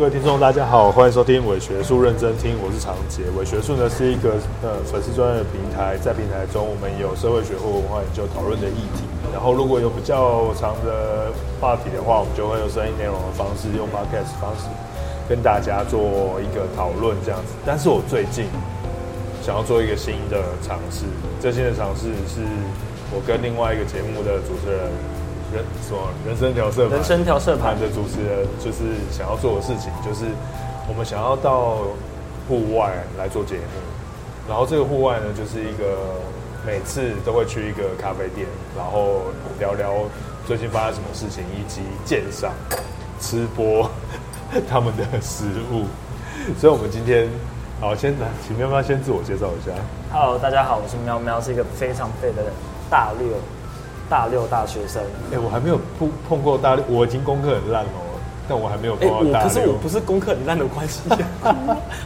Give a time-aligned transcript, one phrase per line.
[0.00, 3.20] 各位听众，大家好，欢迎收听伪学术认真听，我是常杰。
[3.36, 4.32] 伪学术呢是一个
[4.64, 9.04] 呃粉丝专业的平台，在平台中我们有社会学或文化研究讨论的议题。
[9.30, 11.28] 然后如果有比较长的
[11.60, 14.72] 话题的话，我们就会用声音内容的方式，用 podcast 方式
[15.28, 17.52] 跟大家做一个讨论这样子。
[17.66, 18.48] 但是我最近
[19.44, 21.04] 想要做一个新的尝试，
[21.44, 22.40] 这新的尝试是
[23.12, 25.19] 我跟另外一个节目的主持人。
[25.52, 26.96] 人什么人生调色盘？
[26.96, 30.26] 人生调色盘的主持人就是想要做的事情，就是
[30.88, 31.78] 我们想要到
[32.48, 33.62] 户外来做节目。
[34.48, 35.98] 然后这个户外呢，就是一个
[36.66, 38.46] 每次都会去一个咖啡店，
[38.76, 39.22] 然后
[39.58, 39.94] 聊聊
[40.46, 42.52] 最近发生什么事情，以及鉴赏、
[43.20, 43.88] 吃播
[44.68, 45.84] 他们的食物。
[46.58, 47.28] 所以，我们今天
[47.80, 49.72] 好，先来请喵喵先自我介绍一下。
[50.12, 52.52] Hello，大家好，我是喵喵，是一个非常废的人，
[52.88, 53.28] 大六。
[54.10, 55.00] 大六大学生，
[55.30, 58.02] 哎、欸，我还没有碰碰过大六，我已经功课很烂哦，
[58.48, 59.48] 但我还没有碰到大六。
[59.48, 61.00] 可是我不是功课很烂的关系，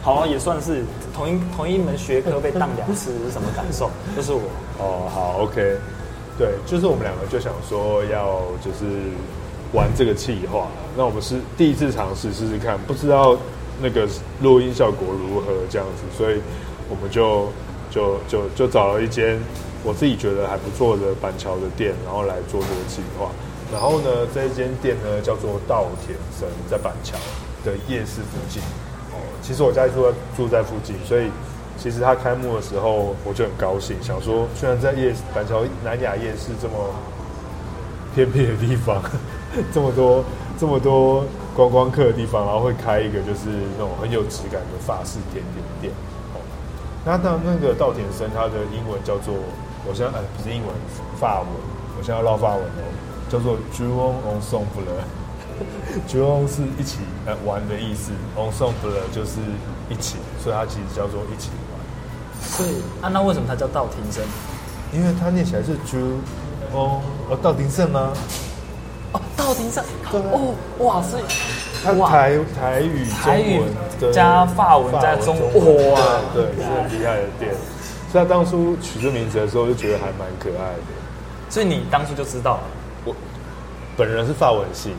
[0.03, 0.83] 好啊，也算是
[1.15, 3.89] 同一同一门学科被当两次是什么感受？
[4.15, 4.41] 就是我
[4.77, 5.77] 哦，好，OK，
[6.37, 8.85] 对，就是我们两个就想说要就是
[9.73, 13.35] 玩这个企划，那我们是第一次尝试试试看，不知道
[13.81, 14.07] 那个
[14.41, 16.39] 录音效果如何这样子，所以
[16.87, 17.49] 我们就
[17.89, 19.39] 就就就找了一间。
[19.85, 23.29] 我自己觉得还不错的板桥的店，然后来做这个计划。
[23.71, 27.15] 然后呢，这一间店呢叫做稻田生，在板桥
[27.63, 28.61] 的夜市附近。
[29.13, 31.29] 哦，其实我家住在住在附近，所以
[31.77, 36.73] 其实它开幕的时候我就很高兴，想说虽然在夜板桥南雅夜市这么
[38.15, 39.01] 偏僻的地方，
[39.71, 40.23] 这么多
[40.57, 41.23] 这么多
[41.55, 45.93] 观光客的地方，然后会开一个就是那种很有质感的法式甜点店。
[46.33, 46.41] 哦，
[47.05, 49.35] 那到那个稻田生，它的英文叫做。
[49.87, 50.73] 我现在哎，不是英文，
[51.19, 51.47] 法文。
[51.97, 52.83] 我现在要唠法文哦，
[53.29, 54.89] 叫做 “jouons ensemble”。
[56.09, 59.39] jouons 是一起呃玩的意思，ensemble 就是
[59.89, 61.79] 一起，所以它其实叫做一起玩。
[62.41, 64.23] 所以啊，那为什么它叫稻田生？
[64.91, 66.19] 因为它念起来是 “jou”，
[66.73, 68.11] 哦哦，稻田生吗？
[69.13, 69.81] 哦，道庭生。
[70.11, 71.15] 哦，哇，是
[71.81, 76.01] 它台台语、中文加法文加中文，哇，
[76.33, 77.55] 对，是很厉害的店。
[78.13, 81.49] 在当初取这名字的时候，就觉得还蛮可爱的。
[81.49, 82.59] 所以你当初就知道，
[83.03, 83.15] 我
[83.95, 84.95] 本人是法文系的。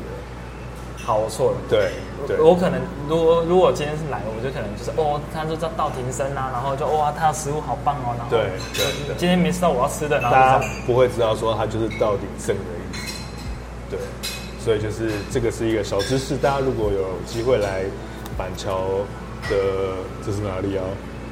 [1.04, 1.56] 好，我错了。
[1.68, 1.92] 对，
[2.26, 13.14] 对我可能如果如果今天是来，我就可能就是哦，他就叫道庭生啊，然后就哇，他的食物好棒哦，然后对对，对，今天没吃到我要吃的，然后大家不会知道说他就是稻田生的意思。
[13.88, 13.98] 对，
[14.58, 17.84] 所以就是这个是一个小知识，大家如果有机会来
[18.36, 18.80] 板桥
[19.48, 19.56] 的，
[20.24, 20.82] 这是哪里啊？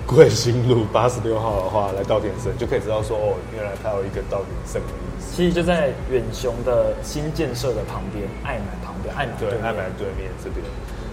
[0.07, 5.35] 贵新路八十六号的话，来稻田生就可以知道说哦，原来它有一个稻田生的意思。
[5.35, 10.61] 其实就在远雄的新建设的旁边，爱买旁边，爱买对，爱买对面这边。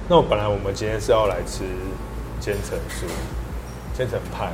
[0.10, 1.64] 那我本来我们今天是要来吃
[2.42, 3.08] 千层酥、
[3.96, 4.52] 千层派，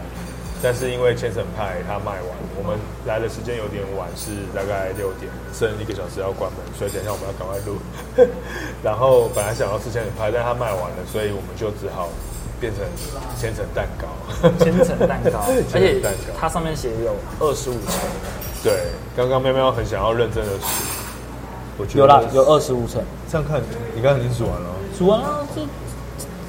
[0.61, 7.81] 但是因为千层派它卖完，我们来的时间有点晚，是大概六点，剩一个小时要关门，所以等一下我们要赶快录。
[8.85, 12.07] 然后本来想要吃千层派，但它卖完了，所以我们就只好。
[12.59, 12.83] 变成
[13.39, 14.07] 千层蛋糕，
[14.63, 15.39] 千层蛋糕，
[15.73, 16.01] 而且
[16.39, 17.93] 它上面写有二十五层。
[18.63, 20.65] 对，刚刚喵喵很想要认真的数，
[21.77, 23.01] 我觉得有啦，有二十五层。
[23.31, 23.61] 这样看，
[23.95, 24.69] 你刚才已经数完了。
[24.97, 25.61] 数完了，这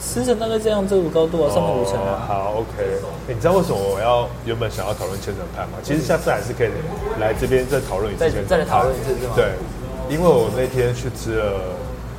[0.01, 2.25] 十层大概这样，这个高度啊，上面五层啊。
[2.27, 2.83] 好，OK。
[3.29, 5.79] 欸，你知道为什么我要原本想要讨论千层派吗？
[5.83, 6.71] 其实下次还是可以
[7.21, 8.25] 来这边再讨论一次。
[8.25, 9.35] 再再来讨论一次是吗？
[9.37, 9.53] 对，
[10.09, 11.61] 因为我那天去吃了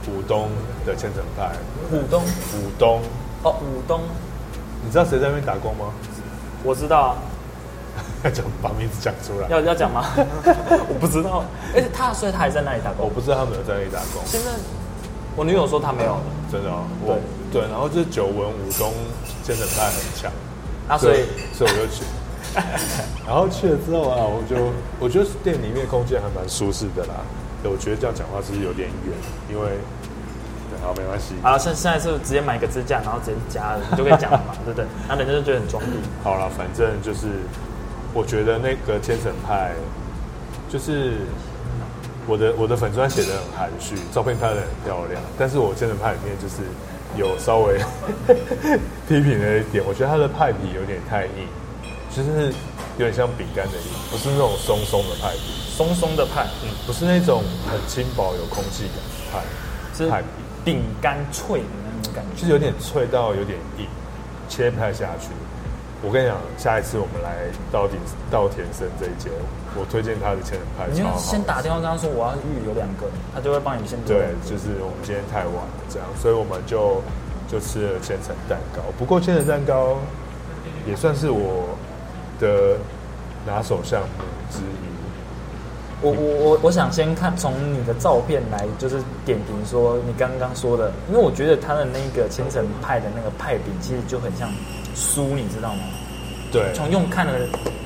[0.06, 0.50] 浦东
[0.86, 1.52] 的千层派。
[1.90, 3.02] 浦东，浦东。
[3.44, 4.02] 哦，武东，
[4.84, 5.94] 你知道谁在那边打工吗？
[6.64, 7.16] 我知道
[8.24, 10.04] 啊， 讲把名字讲出来，要要讲吗？
[10.90, 14.22] 我不知道，而且他所以他还在那里打工，我不知道他没有在那里打工。
[14.26, 14.52] 现在
[15.38, 16.18] 我女友说他没有，
[16.52, 16.84] 真的哦。
[17.06, 18.92] 对对，然后就是久闻武东
[19.44, 20.32] 千层派很强，
[20.88, 21.24] 那所以
[21.54, 22.04] 所以我就去，
[23.26, 24.56] 然后去了之后啊，我就
[25.00, 27.16] 我觉得店里面空间还蛮舒适的啦。
[27.64, 29.16] 我觉得这样讲话是有点远？
[29.50, 29.78] 因为。
[30.82, 31.36] 好，没关系。
[31.42, 34.86] 好，现现在是直接买一个支架，然后直接夹，你就可以讲了嘛， 对不对？
[35.08, 35.92] 那人家就觉得很装逼。
[36.24, 37.28] 好了，反正就是，
[38.14, 39.72] 我觉得那个千层派，
[40.70, 41.18] 就是
[42.28, 46.64] 我的我的粉砖写的很含蓄，照片拍的很漂亮，但是我千层派里面就是
[47.18, 47.78] 有稍微
[49.08, 51.48] 批评了一点，我觉得它的派皮有点太硬，
[52.10, 52.54] 就是
[52.98, 59.44] 有点像饼干的硬，不是那种松松的派皮，松松的派，嗯，不是那种很轻薄有空气感的派，
[59.94, 60.28] 是派皮。
[60.64, 63.86] 饼干脆的那种感觉，就是有点脆到有点硬，
[64.48, 65.30] 切不太下去。
[66.02, 67.36] 我跟你讲，下一次我们来
[67.72, 67.96] 到底
[68.32, 69.30] 稻田生这一间，
[69.76, 70.88] 我推荐他的千层派。
[70.90, 77.04] 你就先打电话跟他说我要预有两个，他就会帮你先对，就是我们今天太晚了这样，所以我们就
[77.52, 78.82] 就吃了千层蛋糕。
[78.98, 79.98] 不过千层蛋糕
[80.88, 81.76] 也算是我
[82.40, 82.78] 的
[83.46, 84.88] 拿手项目之一。
[86.02, 94.50] 我我我我想先看从你的照片来，就是点评说你刚刚说的，因为我觉得他的那个千层派的那个派饼其实就很像
[94.96, 95.82] 酥，你知道吗？
[96.52, 96.72] 对。
[96.74, 97.34] 从用看的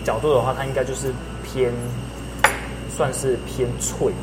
[0.05, 1.11] 角度的话，它应该就是
[1.43, 1.71] 偏，
[2.95, 4.13] 算是偏脆。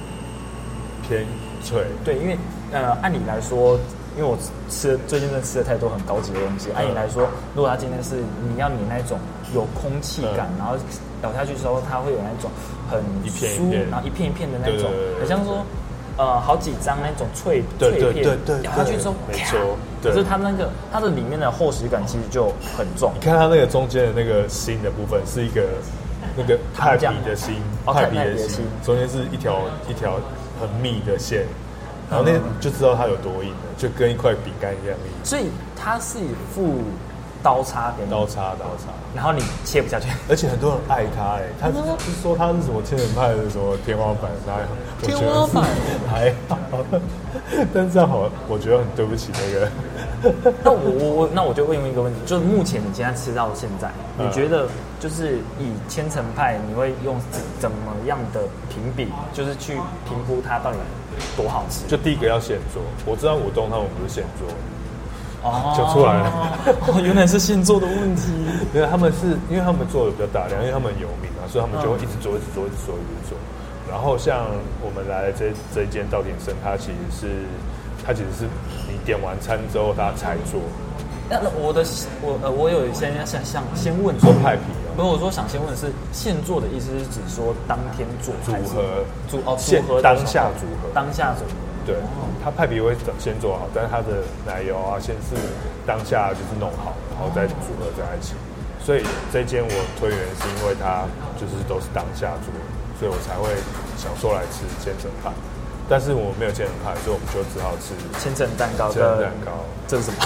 [1.08, 1.26] 偏
[1.62, 1.82] 脆。
[2.04, 2.38] 对，因为
[2.70, 3.76] 呃，按理来说，
[4.16, 4.38] 因为我
[4.68, 7.26] 吃最近真的吃了太多很高级的东西，按理来说，
[7.56, 9.18] 如果他今天是你要你那种
[9.52, 10.76] 有空气感，然后
[11.22, 12.50] 咬下去之后，它会有那种。
[12.90, 14.90] 很一片一片，然后一片一片的那种，
[15.20, 15.64] 很像说，
[16.16, 19.78] 呃，好几张那种脆脆片，对对对对，咬下去之后，没错。
[20.02, 23.12] 可是它那个它的里面的厚实感其实就很重。
[23.14, 25.68] 你看它那个中间的那个心的部分是一个
[26.36, 27.54] 那个泰皮的心，
[27.86, 30.18] 泰皮的心，中间是一条一条
[30.60, 31.46] 很密的线，
[32.10, 35.12] 然后那就知道它有多硬了，就跟一块饼干一样硬。
[35.22, 35.44] 所以
[35.76, 36.78] 它是一副。
[37.42, 41.74] 刀叉给你，刀叉刀叉，然后你切不下去，而且很多人爱他哎，他是
[42.22, 44.66] 说他是什么千层派的什么天花板，哪有
[45.06, 45.64] 天花板。
[46.08, 46.58] 还好，
[47.72, 49.68] 但是这样好，我觉得很对不起那个。
[50.62, 54.68] 那我我我那我就问一个问题，就是目前你现在吃到现在，你觉得
[55.00, 57.16] 就是以千层派，你会用
[57.58, 57.76] 怎么
[58.06, 59.74] 样的评比，就是去
[60.06, 60.78] 评估它到底
[61.36, 61.86] 多好吃？
[61.88, 64.46] 就第一个要现做，我知道舞东他们不是现做。
[65.42, 66.28] 哦，就出来了。
[66.86, 68.30] 哦，原来是现做的问题。
[68.74, 73.38] 因为他们是因为他们做的比较大量，因为他们有名啊，所以他们就会一直做，一直做，一直做，一直做。
[73.90, 74.46] 然后像
[74.84, 77.26] 我们来这这一间稻田生，它其实是
[78.06, 78.44] 它其实是
[78.86, 80.60] 你点完餐之后他才做。
[81.28, 81.82] 那我的
[82.22, 84.94] 我呃我有先想想先问做派皮啊？
[84.96, 91.69] 不是，我说想先问的是现做的意思是指说当天做组合组哦现当下组合当下组合。
[91.90, 91.98] 对，
[92.44, 95.34] 他派皮会先做好，但是他的奶油啊，先是
[95.84, 98.34] 当下就是弄好，然后再组合在一起。
[98.78, 99.02] 所以
[99.32, 101.02] 这间我推荐是因为它
[101.34, 102.54] 就是都是当下做，
[102.98, 103.50] 所以我才会
[103.98, 105.30] 想说来吃千层派。
[105.88, 107.92] 但是我没有千层派，所以我们就只好吃
[108.22, 108.88] 千层蛋糕。
[108.92, 109.50] 千层蛋糕，
[109.88, 110.18] 这是什么？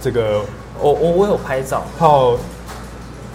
[0.00, 0.44] 这个
[0.78, 2.36] 我我我有拍照，泡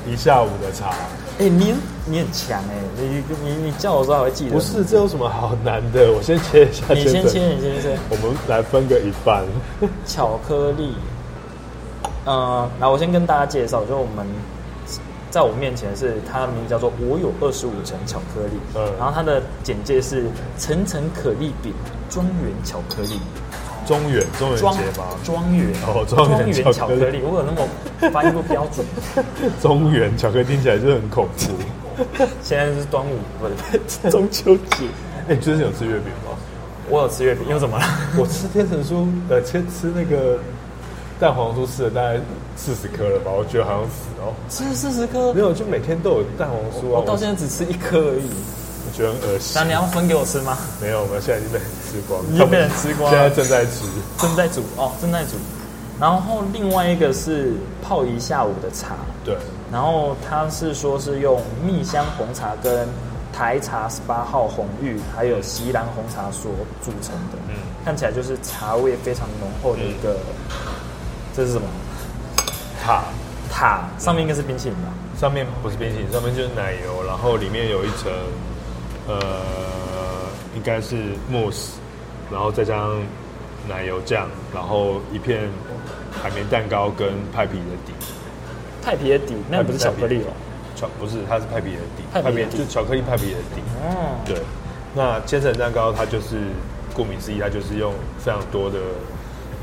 [0.08, 0.96] 一下午的茶。
[1.40, 1.72] 哎、欸，你
[2.06, 4.56] 你很强哎、欸，你你你叫我说还会记得。
[4.56, 6.12] 不是，这有什么好难的？
[6.12, 6.84] 我先切一下。
[6.96, 7.96] 你先切，你先切。
[8.10, 9.46] 我们来分个一半。
[10.04, 10.96] 巧克力，
[12.26, 14.26] 呃，来，我先跟大家介绍，就我们
[15.30, 20.26] 在我面前是它的名字叫做“我有二十五层巧克力”，嗯，然后它的简介是
[20.58, 21.72] “层层可丽饼，
[22.10, 23.20] 庄园巧克力”。
[23.88, 24.64] 中原，中原节
[25.00, 25.06] 吗？
[25.24, 28.86] 庄园哦，庄园巧克力，我有那么发音不标准。
[29.62, 32.04] 中原巧克力听起来就很恐怖。
[32.44, 34.86] 现在是端午，不是 中秋节。
[35.30, 36.36] 哎，你最近有吃月饼吗？
[36.90, 37.86] 我有吃月饼，又怎么了？
[38.20, 40.38] 我吃天成酥，呃，吃吃那个
[41.20, 42.20] 蛋黄酥，吃了大概
[42.56, 43.32] 四十颗了吧？
[43.32, 44.34] 我觉得好像死哦。
[44.50, 45.34] 吃了四十颗？
[45.34, 47.00] 没有，就每天都有蛋黄酥啊。
[47.00, 48.30] 我到现在只吃一颗而已。
[48.88, 49.52] 我觉得很恶心。
[49.56, 50.58] 那你要分给我吃吗？
[50.82, 52.30] 没有，我们现在已经被人吃光了。
[52.32, 53.18] 已经被人吃光了。
[53.18, 53.86] 现在正在吃，
[54.18, 55.38] 正在煮哦，正在煮。
[56.00, 58.96] 然后另外一个是泡一下午的茶。
[59.24, 59.36] 对。
[59.72, 62.88] 然后他是说是用蜜香红茶跟
[63.34, 66.52] 台茶十八号红玉，还有锡兰红茶所
[66.84, 67.38] 组成的。
[67.50, 67.56] 嗯。
[67.84, 70.14] 看起来就是茶味非常浓厚的一个。
[70.50, 70.72] 嗯、
[71.36, 71.68] 这是什么？
[72.84, 73.04] 塔。
[73.50, 74.90] 塔上面应该是冰淇淋吧？
[75.20, 78.12] 上面不是冰淇淋，上面就是奶油，然后里面有一层。
[79.08, 79.77] 呃，应
[80.68, 80.98] 该是
[81.30, 81.80] 慕斯，
[82.30, 83.02] 然后再加上
[83.70, 85.50] 奶油酱，然后一片
[86.12, 87.94] 海绵蛋糕跟派皮的底。
[88.84, 90.34] 派皮的底，那不是巧克力哦。
[90.76, 92.04] 巧不是，它是派皮的底。
[92.12, 93.62] 派皮就是巧克力派皮的底。
[93.82, 94.20] 哦。
[94.26, 94.42] 对。
[94.94, 96.36] 那千层蛋糕它就是
[96.94, 98.78] 顾名思义，它就是用非常多的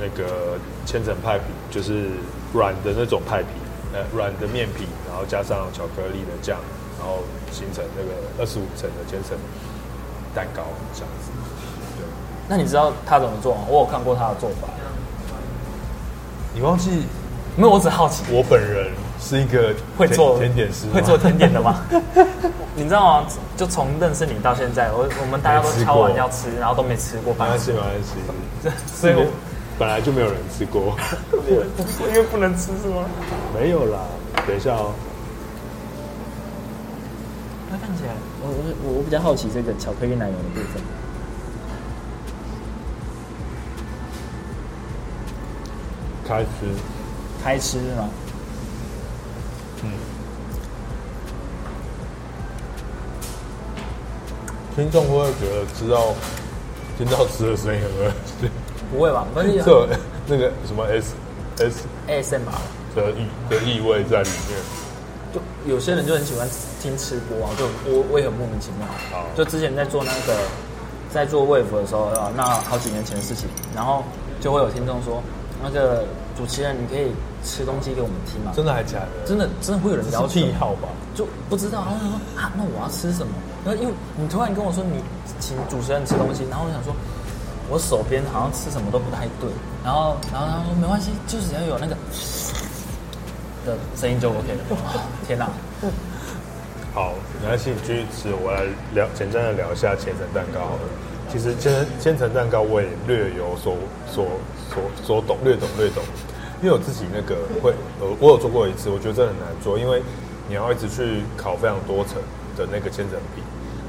[0.00, 2.06] 那个千层派皮，就是
[2.54, 3.48] 软的那种派皮，
[3.92, 6.56] 呃，软的面皮，然后加上巧克力的酱。
[6.96, 7.18] 然后
[7.50, 9.36] 形成那个二十五层的千层
[10.34, 10.62] 蛋糕
[10.92, 11.30] 这样子。
[11.96, 12.06] 对，
[12.48, 13.62] 那你知道他怎么做吗？
[13.68, 14.68] 我有看过他的做法。
[16.54, 17.04] 你忘记？
[17.56, 18.24] 没有，我只好奇。
[18.30, 21.82] 我本人是一个会做甜点师，会做甜点的吗？
[22.74, 23.26] 你知道吗？
[23.56, 27.32] 就从认识你到现在，我我们大家都敲完要吃，然后都没吃过。
[27.34, 28.70] 没关系，没关系。
[28.92, 29.24] 所以我
[29.78, 30.96] 本来就没有人吃过。
[32.08, 33.04] 因为不能吃是吗？
[33.56, 33.98] 没有啦，
[34.46, 34.90] 等一下哦。
[37.78, 38.12] 看起来，
[38.42, 38.48] 我
[38.84, 40.82] 我我比较好奇这个巧克力奶油的部分。
[46.26, 46.48] 开吃，
[47.42, 48.08] 开吃是吗？
[49.82, 49.90] 嗯。
[54.74, 56.14] 听众会不会觉得知道
[56.98, 58.10] 听到吃的声音有没有？
[58.90, 59.26] 不会吧？
[59.36, 59.64] 没有。
[59.64, 59.88] 这
[60.26, 61.14] 那个什么 S
[61.58, 62.58] S S M R
[62.96, 64.83] 的意的意味在里面。
[65.34, 66.48] 就有些人就很喜欢
[66.80, 68.86] 听吃播啊，就我我也很莫名其妙。
[69.34, 70.38] 就之前在做那个
[71.10, 74.04] 在做 Wave 的时候啊，那好几年前的事情，然后
[74.40, 75.20] 就会有听众说，
[75.60, 76.04] 那个
[76.36, 77.10] 主持人你可以
[77.42, 78.52] 吃东西给我们听吗？
[78.54, 79.08] 真的还假的？
[79.26, 80.88] 真的真的会有人聊癖好吧？
[81.14, 83.32] 就不知道，然后他说啊，那我要吃什么？
[83.64, 85.02] 然后因为你突然跟我说你
[85.40, 86.94] 请主持人吃东西，然后我想说，
[87.70, 89.50] 我手边好像吃什么都不太对，
[89.82, 91.96] 然后然后他说没关系，就是只要有那个。
[93.64, 94.78] 的声音就 OK 了。
[95.26, 95.48] 天哪！
[96.94, 98.28] 好，没关系，你继续吃。
[98.32, 100.82] 我来聊，简单的聊一下千层蛋糕好了。
[101.28, 103.74] 其实千层千层蛋糕我也略有所
[104.06, 104.26] 所
[104.70, 106.04] 所所懂，略懂略懂。
[106.62, 110.00] 因为我自己那个会，呃，我有做过一次，我觉得这很难做，因为
[110.48, 112.22] 你要一直去烤非常多层
[112.56, 113.42] 的那个千层皮，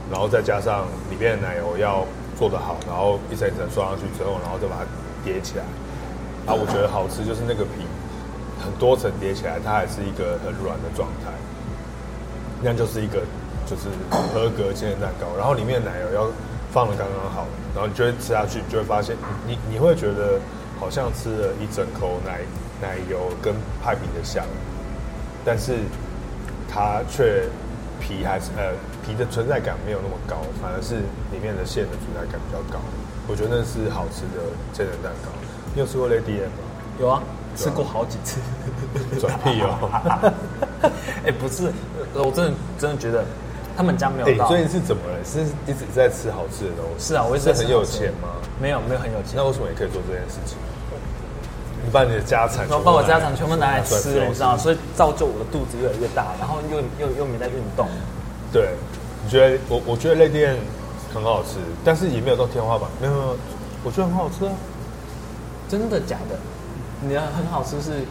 [0.09, 2.03] 然后再加上里面的奶油要
[2.35, 4.83] 做的好，然后一层一层刷上去之后，然后再把它
[5.23, 5.63] 叠起来。
[6.45, 7.85] 然后我觉得好吃就是那个皮。
[8.65, 11.31] 很多层叠起来，它还是一个很软的状态，
[12.61, 13.21] 那就是一个
[13.65, 13.87] 就是
[14.33, 15.37] 合格千层蛋糕。
[15.37, 16.27] 然后里面的奶油要
[16.73, 19.15] 放的刚刚好，然后你就会吃下去，你就会发现
[19.47, 20.39] 你你会觉得
[20.79, 22.41] 好像吃了一整口奶
[22.81, 23.53] 奶油跟
[23.83, 24.43] 派皮的香，
[25.45, 25.77] 但是
[26.67, 27.47] 它却
[28.01, 28.73] 皮还是呃
[29.05, 30.95] 皮的存在感没有那么高，反而是
[31.31, 32.83] 里面的馅的存在感比较高。
[33.27, 34.43] 我觉得那是好吃的
[34.73, 35.31] 千层蛋糕。
[35.73, 36.65] 你有吃过 Lady M 吗？
[36.99, 37.23] 有啊。
[37.55, 38.39] 吃过好几次，
[39.19, 39.89] 转屁哦！
[41.25, 41.71] 哎，不是，
[42.13, 43.23] 我真的真的觉得
[43.75, 44.47] 他们家没有到。
[44.47, 45.17] 最近是怎么了？
[45.23, 47.07] 是一直在吃好吃的东西？
[47.07, 48.29] 是啊，我一直很有钱吗？
[48.61, 49.33] 没有，没有很有钱。
[49.35, 50.57] 那为什么也可以做这件事情？
[51.83, 57.87] 你把你的家产，然后把我家产全部拿来吃，你知道，所以造就我的肚子越来越大，然后又又又没在运动。
[58.51, 58.69] 对，
[59.23, 60.57] 你觉得我我觉得 Lady M
[61.13, 62.89] 很好吃，但是也没有到天花板。
[62.99, 63.35] 没有没有，
[63.83, 64.51] 我觉得很好吃啊！
[65.69, 66.37] 真的假的？
[67.07, 68.01] 你的很好吃是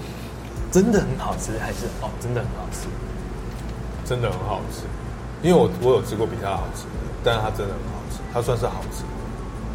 [0.70, 2.86] 真的很好吃，还是哦真的很好吃？
[4.04, 4.82] 真的很好吃，
[5.42, 9.02] 因为我我有吃过比它好吃的，但是它真的很好吃，它算是好吃。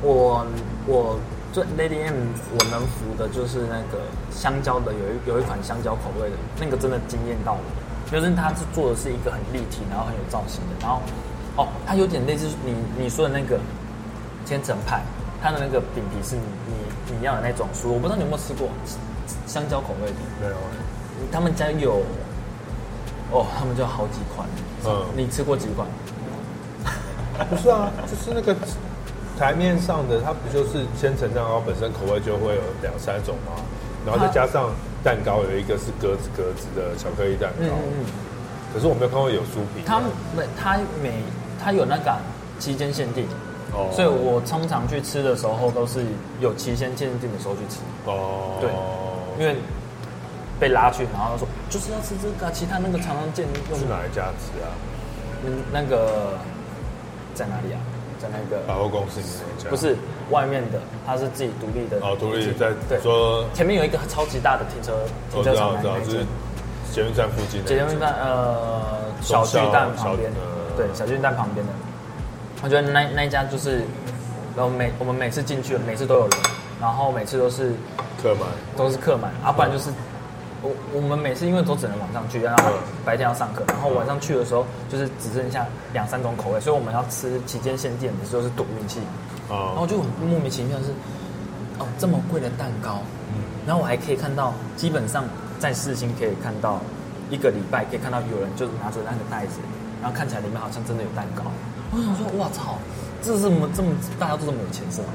[0.02, 0.46] 我
[0.88, 1.20] 我
[1.52, 2.16] 最 Lady M
[2.54, 7.60] 我能服的就是那个香蕉的，有一有一款香蕉口味的，那个真的惊艳到我，
[8.12, 11.02] 就是它是做的是一个很立体，然后很有造型的，然后
[11.58, 13.60] 哦它有点类似你你说的那个
[14.46, 15.02] 千层派，
[15.42, 18.70] 它的那个饼皮是你你你要的那种酥，我不知道你有没有吃过。
[19.46, 20.56] 香蕉口味的没有，
[21.32, 22.02] 他们家有
[23.32, 24.48] 哦，他们家好几款。
[24.86, 25.88] 嗯，你吃过几款？
[27.50, 28.56] 不是啊，就是那个
[29.38, 33.62] 台面上的，它不就是千层蛋糕本身口味就会有两三种吗？
[34.06, 34.72] 然后再加上
[35.04, 37.66] 蛋糕，有一个是格子格子的巧克力蛋糕。
[37.66, 38.06] 嗯，
[38.74, 39.84] 可是我没有看过有酥皮。
[39.86, 40.00] 他
[40.36, 41.14] 每他每
[41.64, 42.18] 他有那个
[42.60, 43.28] 期间限定。
[43.74, 43.90] 哦。
[43.92, 46.04] 所以我通常去吃的时候都是
[46.40, 47.80] 有期限限定的时候去吃。
[48.06, 48.58] 哦。
[48.60, 48.70] 对。
[49.40, 49.56] 因为
[50.60, 53.80] 被拉去，然后他说就是要吃这个，其他那个常常见用。
[53.80, 54.68] 是哪一家吃啊？
[55.46, 56.38] 嗯，那个
[57.34, 57.80] 在哪里啊？
[58.20, 59.70] 在那个百货公司里面那家？
[59.70, 59.96] 不是
[60.30, 62.06] 外面的，它是自己独立的。
[62.06, 64.92] 哦，独立在对说前面有一个超级大的停车
[65.32, 66.26] 停车场，知道就是
[66.92, 67.70] 捷运站附近的。
[67.70, 68.84] 捷运站呃
[69.22, 70.30] 小巨蛋旁边，
[70.76, 71.72] 对小巨蛋旁边的。
[72.62, 73.78] 我觉得那那一家就是，
[74.56, 76.40] 然后每我们每次进去，每次都有人，
[76.82, 77.74] 然后每次都是。
[78.22, 78.44] 客满。
[78.76, 79.90] 都是客满，啊，不然就是
[80.62, 82.72] 我我们每次因为都只能晚上去，然后
[83.06, 89.00] 白天要上课，然后晚上去的时候就是只剩下两三种口味，所以我们要吃期间限定的时候是赌运气，
[89.48, 90.92] 然后就很莫名其妙是
[91.80, 93.00] 哦这么贵的蛋糕，
[93.66, 95.24] 然后我还可以看到基本上
[95.60, 96.82] 在四星可以看到
[97.30, 99.62] 一个礼拜可以看到有人就拿着那个袋子，
[100.02, 101.44] 然后看起来里面好像真的有蛋糕，
[101.92, 102.78] 我想说哇操，
[103.22, 105.08] 这是这么这么大家都这么有钱是吗？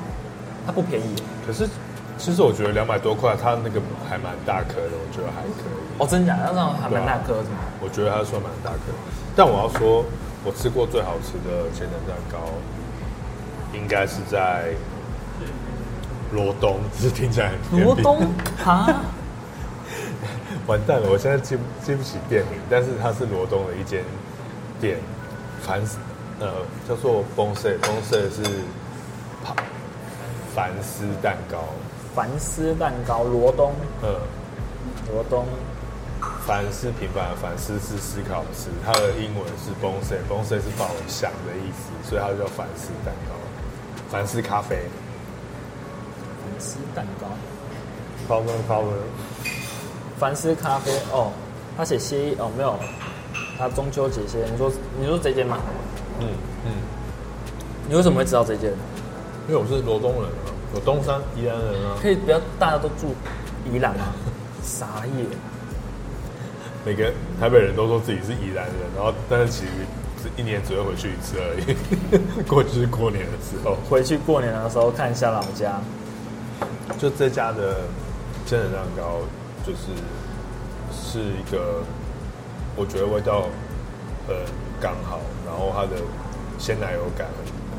[0.66, 1.14] 它不便宜，
[1.47, 1.69] 可是。
[2.16, 5.99] 其实我觉得两百多块，它那个还蛮大颗的，我觉得还可以。
[5.99, 6.38] 哦，真假？
[6.47, 7.59] 那种还蛮大颗是吗。
[7.83, 8.95] 我觉得它算蛮大颗，
[9.35, 10.04] 但我要说，
[10.45, 12.38] 我吃过最好吃的千层蛋糕，
[13.76, 14.73] 应该是在
[16.33, 18.23] 罗东，只是听起来很罗东
[18.64, 19.02] 啊？
[20.69, 24.04] 完蛋了，我现在记记不起店名，但是它是罗东的一间
[24.81, 24.99] 店，
[25.62, 25.85] 凡
[26.44, 26.52] 呃
[26.86, 28.42] 叫做 Bonse，Bonse 是
[29.42, 29.56] 跑。
[30.54, 31.64] 凡丝蛋糕，
[32.14, 33.72] 凡丝蛋糕，罗东，
[34.04, 34.14] 嗯，
[35.12, 35.44] 罗东，
[36.46, 43.34] 凡是平凡的凡，思是思考的思，它的英文是 Bonse，Bonse 是宝想的意思，所以它就叫凡斯蛋糕。
[44.08, 44.78] 凡斯咖啡，
[46.38, 47.26] 凡丝蛋糕，
[48.28, 48.92] 泡温泡温，
[50.20, 51.32] 凡丝咖啡哦，
[51.76, 52.78] 他写歇业哦，没有，
[53.58, 54.46] 他中秋节歇。
[54.52, 54.70] 你说
[55.00, 55.58] 你说这间吗？
[56.21, 56.28] 嗯
[56.66, 56.73] 嗯。
[57.88, 58.73] 你为什么会知道这件？
[59.49, 61.97] 因为我是罗东人啊，我东山宜兰人啊。
[62.00, 63.14] 可以不要大家都住
[63.71, 64.06] 宜兰吗？
[64.62, 65.26] 傻眼。
[66.85, 69.73] 每个台北人都说自己是宜兰人，然后但是其实
[70.23, 71.76] 是一年只会回去一次而已。
[72.49, 75.80] 过去是过年的时候，回去过年的时候看一下老家。
[76.99, 77.80] 就这家的
[78.47, 79.21] 千人蛋糕，
[79.66, 79.88] 就是
[80.92, 81.83] 是一个
[82.76, 83.49] 我觉得味道
[84.28, 84.37] 很
[84.80, 85.21] 刚好，
[85.54, 86.02] 然后它的
[86.58, 87.28] 鲜奶油感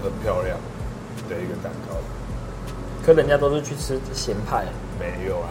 [0.01, 0.57] 很很漂亮
[1.27, 1.95] 的一个蛋糕。
[3.05, 4.65] 可人家都是去吃咸派，
[4.97, 5.49] 没有啊，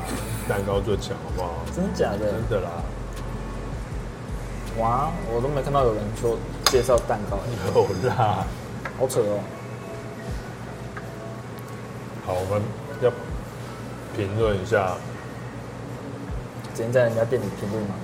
[0.49, 1.51] 蛋糕最强，好不好？
[1.77, 2.33] 真的假的？
[2.33, 2.71] 真的啦。
[4.79, 7.39] 哇，我都没看到有人说介绍蛋糕。
[7.75, 8.47] 有啦，
[8.99, 9.39] 好扯哦。
[12.27, 12.63] 好，我们
[13.03, 13.11] 要
[14.17, 14.97] 评论一下。
[16.75, 17.95] 之前在人家店里评论吗？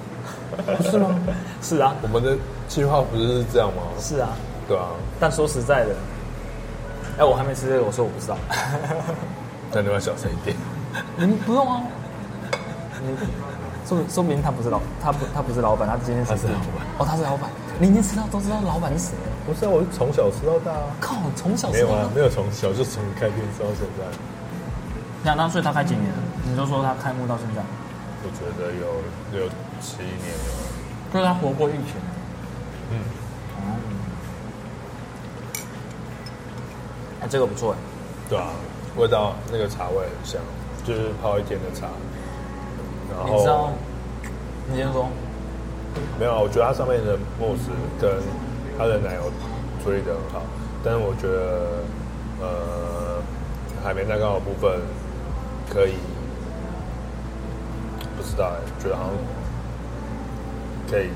[0.76, 1.14] 不是吗？
[1.62, 1.94] 是啊。
[2.02, 2.36] 我们的
[2.68, 3.82] 计划不是这样吗？
[3.98, 4.28] 是啊。
[4.68, 4.86] 对啊。
[5.18, 5.94] 但说实在的，
[7.18, 8.36] 哎，我还没吃这个，我说我不知道。
[9.72, 10.56] 那你要小声一点。
[11.16, 11.82] 你不用啊。
[13.02, 13.16] 你。
[13.88, 17.50] 说说明他不是老，他不他不是老板，他今天是他是老板哦，他是老板。
[17.80, 19.14] 你已经知道都知道老板是谁？
[19.44, 20.94] 不是啊，我是从小吃到大啊。
[21.00, 24.04] 靠，从小没有啊，没有从小就从开店吃到现在。
[25.24, 26.22] 那那所以他开几年了？
[26.44, 27.62] 你就说他开幕到现在？
[28.22, 28.86] 我觉得有
[29.32, 29.48] 六
[29.80, 30.50] 七年了。
[31.12, 31.96] 就是他活过疫情。
[32.90, 32.98] 嗯。
[33.56, 33.78] 哦。
[37.22, 37.78] 啊，这个不错哎。
[38.28, 38.46] 对啊，
[38.96, 40.40] 味道那个茶味很香，
[40.84, 41.88] 就是泡一天的茶。
[43.10, 43.72] 然后你知道？
[44.70, 45.08] 你先说。
[46.20, 47.70] 没有啊，我觉得它上面的慕斯
[48.00, 48.22] 跟
[48.78, 49.32] 它的奶油
[49.82, 50.42] 处理的很好，
[50.84, 51.82] 但是我觉得
[52.40, 53.18] 呃
[53.82, 54.80] 海绵蛋糕的部分
[55.68, 55.94] 可以
[58.16, 59.10] 不知道哎，觉得好像
[60.90, 61.08] 可以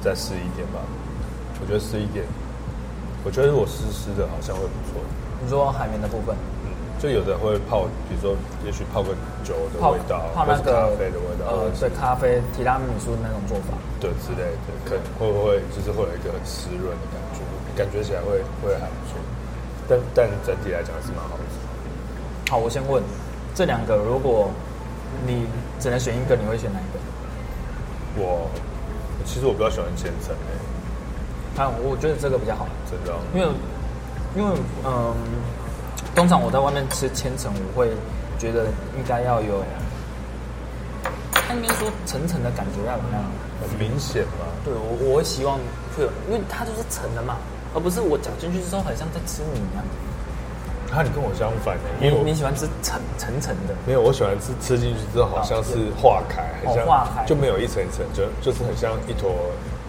[0.00, 0.80] 再湿一点吧。
[1.60, 2.24] 我觉得湿一点，
[3.24, 5.02] 我觉得如果湿湿的，好像会不错。
[5.42, 6.34] 你说海绵的部分？
[6.64, 8.34] 嗯就有的会泡，比如说，
[8.66, 9.14] 也许泡个
[9.46, 17.38] 酒的味道，泡那个咖啡的味道，呃，对，咖啡提拉米苏那种做法，对之类的，可能会不会就是会有一个很湿润的感觉，
[17.78, 19.14] 感觉起来会会还不错，
[19.86, 21.44] 但但整体来讲是蛮好的。
[22.50, 23.00] 好，我先问
[23.54, 24.50] 这两个，如果
[25.24, 25.46] 你
[25.78, 26.98] 只能选一个，你会选哪一个？
[28.18, 28.50] 我
[29.28, 33.48] 其实我比较喜欢千层诶，啊，我觉得这个比较好，真的，因为
[34.34, 35.14] 因为嗯。
[36.14, 37.90] 通常我在外面吃千层，我会
[38.38, 39.62] 觉得应该要有，
[41.30, 43.22] 他应该说层层的感觉要怎么样？
[43.62, 44.46] 很明显嘛。
[44.64, 45.58] 对，我我会希望
[45.94, 47.36] 会有，因为它就是层的嘛，
[47.74, 49.84] 而不是我嚼进去之后很像在吃米一样。
[50.90, 53.74] 啊，你跟我相反的，因为我你喜欢吃层层层的。
[53.86, 59.30] 没有，我喜欢吃吃进去之后好像是化开，很像化开，就没有一层一层，就就是很像一坨，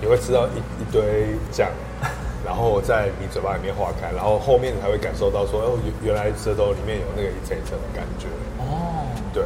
[0.02, 1.68] 你会吃到一一堆酱。
[2.46, 8.28] 然后在你嘴巴里面化开，然后后面才会感受到说，哦，原来舌头里面有那个一层一层的感觉。
[8.58, 9.44] 哦，对，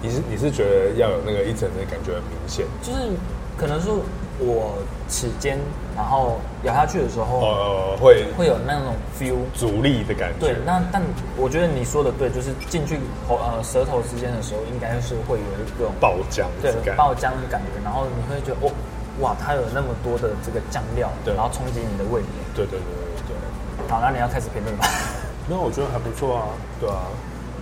[0.00, 3.12] 你是你是觉得要有那个一层层的感觉很明显，就是
[3.60, 3.90] 可能是
[4.38, 4.72] 我
[5.06, 5.58] 齿间，
[5.94, 10.40] 然后咬下去的时候，呃，会会有那种 feel 阻力的感觉。
[10.40, 11.02] 对，那但
[11.36, 18.72] 我觉得你说的对，就是进去喉呃舌头之间的时候，应该是会有一个爆浆，对，爆浆的感觉，然后你会觉得哦。
[19.18, 22.26] 哇，它有那么多的这个酱料，对，然后冲击你的味蕾。
[22.54, 22.88] 对对对
[23.28, 23.90] 对对。
[23.90, 24.86] 好，那你要开始评论吧。
[25.46, 26.42] 那我觉得还不错啊。
[26.80, 27.04] 对啊，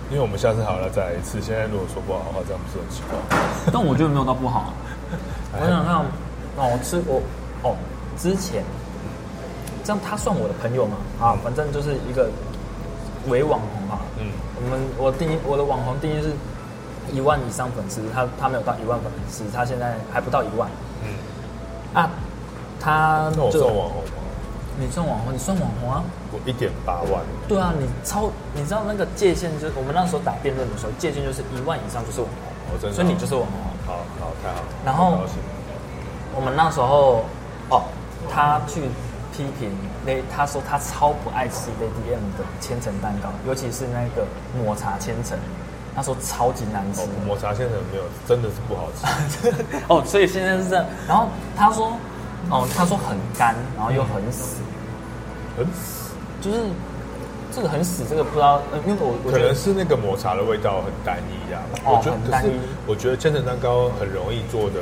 [0.09, 1.41] 因为我们下次好了再来一次。
[1.41, 3.19] 现在如果说不好的话，这样不是很奇怪？
[3.73, 4.71] 但我觉得没有到不好。
[5.53, 5.95] 我想看，
[6.57, 7.21] 哦，我吃我
[7.63, 7.75] 哦，
[8.17, 8.63] 之前
[9.83, 10.97] 这样他算我的朋友嘛？
[11.19, 12.29] 啊，反正就是一个
[13.27, 14.01] 伪网红啊。
[14.17, 14.31] 嗯。
[14.61, 16.33] 我们我第一我的网红定义是
[17.11, 20.69] 一万以上粉丝，他他没有到一万粉丝，他现在还不到一万。
[21.03, 21.09] 嗯。
[21.93, 22.09] 啊，
[22.79, 24.21] 他那我算网红吗？
[24.79, 26.03] 你算网红，你算网红啊？
[26.31, 27.23] 我一点八万。
[27.47, 32.75] 对啊，你超，你知道那个界限就是我们那时候打辩论的时候，界限就是一万以上就是网红。
[32.75, 32.95] 哦，真的。
[32.95, 33.68] 所以你就是网红。
[33.89, 34.67] 好好，太好了。
[34.85, 35.17] 然后
[36.35, 37.25] 我们那时候
[37.69, 37.81] 哦，
[38.31, 38.81] 他去
[39.33, 39.71] 批评
[40.05, 44.27] 那他说他超不爱吃 Lady M 的千层蛋糕，尤其是那个
[44.63, 45.37] 抹茶千层。
[45.95, 49.51] 他说超级难吃，抹茶千层没有，真的是不好吃。
[49.89, 50.85] 哦，所以现在是这样。
[51.07, 51.91] 然后他说，
[52.49, 54.61] 哦，他说很干，然后又很死，
[55.57, 56.69] 很死，就是
[57.59, 61.59] 这个很死，这个不知道，因为我，我可能是那个抹茶的味道很单一呀。
[61.83, 62.53] 哦，很单一。
[62.87, 64.79] 我觉得千层蛋糕很容易做的，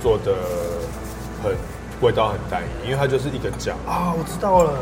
[0.00, 0.32] 做的
[1.42, 1.52] 很
[2.00, 4.14] 味道很单一，因为它就是一个酱啊。
[4.16, 4.78] 我知道了，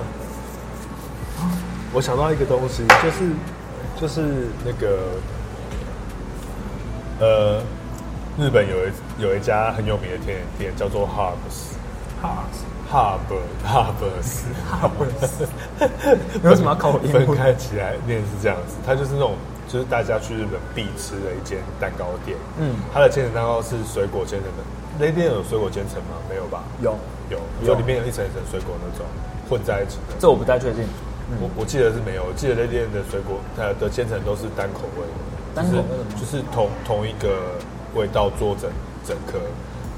[1.94, 3.32] 我想到一个东西，就是
[3.98, 4.98] 就是那个。
[7.20, 7.60] 呃，
[8.38, 11.08] 日本有一有一家很有名的甜点店叫做
[12.90, 15.46] Harbs Harbs，
[16.42, 18.76] 为什么要考分开起来念是这样子？
[18.86, 19.34] 它就是那种
[19.68, 22.36] 就是大家去日本必吃的一间蛋糕店。
[22.58, 24.64] 嗯，它的千层蛋糕是水果千层的。
[24.98, 26.16] 那店有水果千层吗？
[26.28, 26.64] 没有吧？
[26.80, 26.96] 有
[27.30, 29.06] 有，就里面有一层一层水果那种
[29.48, 30.14] 混在一起的。
[30.18, 30.84] 这我不太确定。
[31.42, 35.04] 我我记得是没有，我记得那店的水果它的千层都是单口味，
[35.54, 35.84] 单口味
[36.18, 37.52] 就是同同一个
[37.94, 38.70] 味道做整
[39.06, 39.38] 整颗，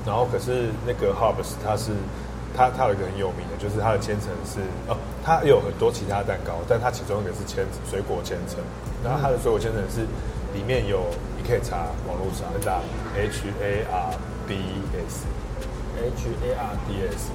[0.05, 1.93] 然后可是那个 Harbs 它是
[2.57, 8.59] 它它有一个很有名的，就是它的千层是哦，它有很多其他蛋糕，但它其中一个是千水果千层，
[9.05, 10.03] 然后它的水果千层是
[10.53, 11.05] 里面有
[11.37, 12.81] 你可以查网络查打
[13.17, 14.15] H A R
[14.47, 14.57] B
[15.09, 15.27] S
[15.97, 17.31] H A R D S，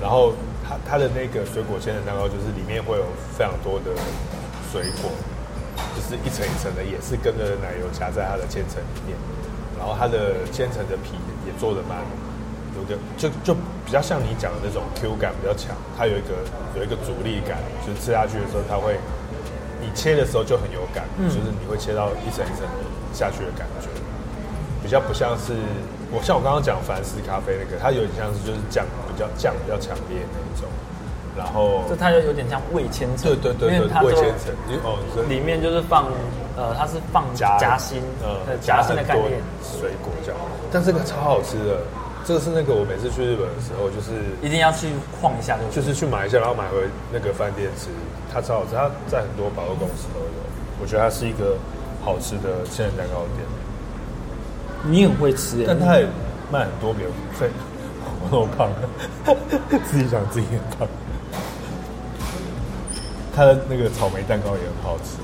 [0.00, 0.32] 然后。
[0.66, 3.04] 它它的那个水果千层蛋糕，就是里面会有
[3.36, 3.92] 非常多的
[4.72, 5.12] 水果，
[5.92, 9.12] 就是一层一层的，也是跟着奶油夹在它的千层里面。
[9.76, 12.00] 然后它的千层的皮也做的蛮
[12.76, 15.74] 有个，就就比较像你讲的那种 Q 感比较强。
[15.96, 16.34] 它有一个
[16.76, 18.98] 有一个阻力感，就是吃下去的时候，它会
[19.80, 22.66] 你切的时候就很有感，嗯、就是你会切到一层一层
[23.12, 23.88] 下去的感觉，
[24.82, 25.54] 比较不像是。
[26.12, 30.70] 我像我刚刚讲凡士咖啡那个，它有点像是就是酱比较酱比较强烈那一种，
[31.36, 34.94] 然后就它就有点像味千层，对对对对，味千层，哦，
[35.28, 36.06] 里面就是放
[36.56, 40.36] 呃，它是放夹夹心，呃，夹心的概念，水果酱，
[40.70, 41.82] 但这个超好吃的，
[42.24, 44.10] 这个是那个我每次去日本的时候，就是
[44.40, 44.88] 一定要去
[45.20, 47.88] 晃一下，就是去买一下，然后买回那个饭店吃，
[48.32, 50.26] 它超好吃，它在很多百货公司都有，
[50.80, 51.56] 我觉得它是一个
[52.02, 53.44] 好吃的千层蛋糕店。
[54.86, 56.06] 你很会吃耶，但它也
[56.50, 57.06] 卖很多，免
[57.38, 57.48] 费。
[58.24, 58.70] 我那么胖，
[59.84, 60.88] 自己想自己很胖。
[63.36, 65.16] 它的那个草莓蛋糕也很好吃。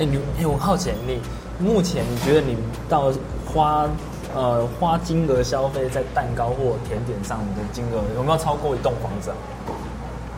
[0.00, 1.20] 哎，你哎，我好奇，你
[1.64, 2.56] 目前你觉得你
[2.88, 3.12] 到
[3.46, 3.88] 花
[4.34, 9.36] 呃花金额消费在蛋糕或甜点上的金额有没有超过一栋房子啊？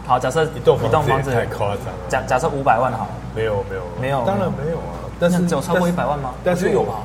[0.07, 1.87] 好，假设一栋一栋房子太夸张。
[2.09, 3.09] 假假设五百万好。
[3.35, 4.95] 没有没有没有，当然没有啊。
[5.19, 6.35] 但是只有超过一百万吗？
[6.45, 7.03] 但是有吧。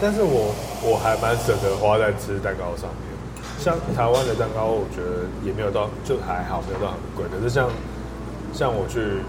[0.00, 0.54] 但是我
[0.84, 3.16] 我还蛮舍得花在吃蛋糕上面，
[3.58, 7.24] 像台湾的蛋糕，我觉得也没有到，就还好，没有到很贵。
[7.32, 7.70] 可是像
[8.52, 9.24] 像我去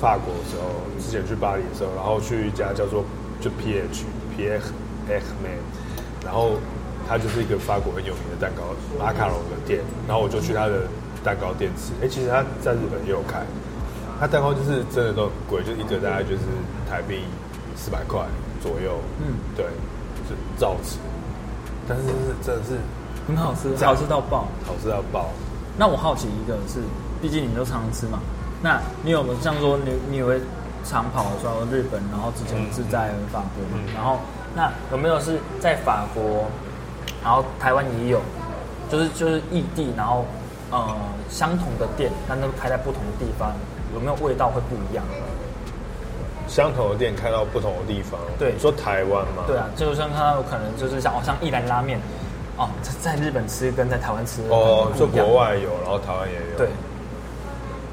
[0.00, 3.04] 法国的时候，之前去巴黎的时候，然后去一家叫做
[3.40, 4.04] 就 P H
[5.10, 5.58] P H H Man，
[6.24, 6.54] 然后
[7.08, 8.62] 它就是一个法国很有名的蛋糕
[8.96, 10.86] 马卡龙的店，然后我就去它的
[11.24, 11.90] 蛋糕店吃。
[11.98, 13.42] 哎、欸，其实它在日本也有开，
[14.20, 16.46] 它蛋糕就是真的都很贵，就一个大概就是
[16.88, 17.24] 台币
[17.74, 18.24] 四百块。
[18.62, 20.98] 左右，嗯，对，就是照吃，
[21.88, 22.04] 但是
[22.44, 22.76] 真的是
[23.26, 25.30] 很好吃，好吃到爆，好吃到爆。
[25.78, 26.80] 那我好奇一个是，
[27.22, 28.20] 毕竟你都常常吃嘛，
[28.60, 30.38] 那你有没有像说你你也会
[30.84, 34.18] 常跑说日本，然后之前是在法国嘛，嗯、然后
[34.54, 36.46] 那有没有是在法国，
[37.22, 38.20] 然后台湾也有，
[38.90, 40.24] 就是就是异地，然后
[40.70, 40.96] 呃
[41.28, 43.52] 相同的店，但都开在不同的地方，
[43.94, 45.04] 有没有味道会不一样？
[46.48, 49.44] 相同的店开到不同的地方，对，你说台湾吗？
[49.46, 52.00] 对啊，就像看到有可能就是像哦，像一兰拉面，
[52.56, 52.68] 哦，
[53.00, 56.58] 在日本吃跟在台湾吃哦，说国外有，然后台湾也有。
[56.58, 56.68] 对，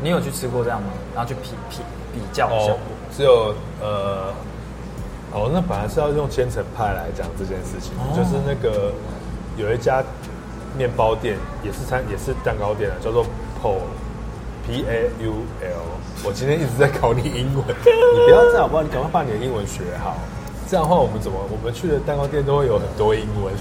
[0.02, 0.88] 你有去吃过这样吗？
[1.14, 1.78] 然后去比比
[2.14, 2.72] 比较一下。
[2.72, 2.78] 哦，
[3.16, 4.34] 只有呃，
[5.34, 8.92] 哦，那本来是要用千层派来讲这件事情，哦、就是那个
[9.58, 10.04] 有一家
[10.78, 13.26] 面包店，也是餐也是蛋糕店啊，叫做
[13.62, 13.80] Paul。
[14.70, 18.84] P A U L，我今天一直在考你英文， 你不要这样好不好？
[18.84, 20.18] 你赶快把你的英文学好，
[20.70, 21.40] 这样的话我们怎么？
[21.50, 23.54] 我们去的蛋糕店都会有很多英文。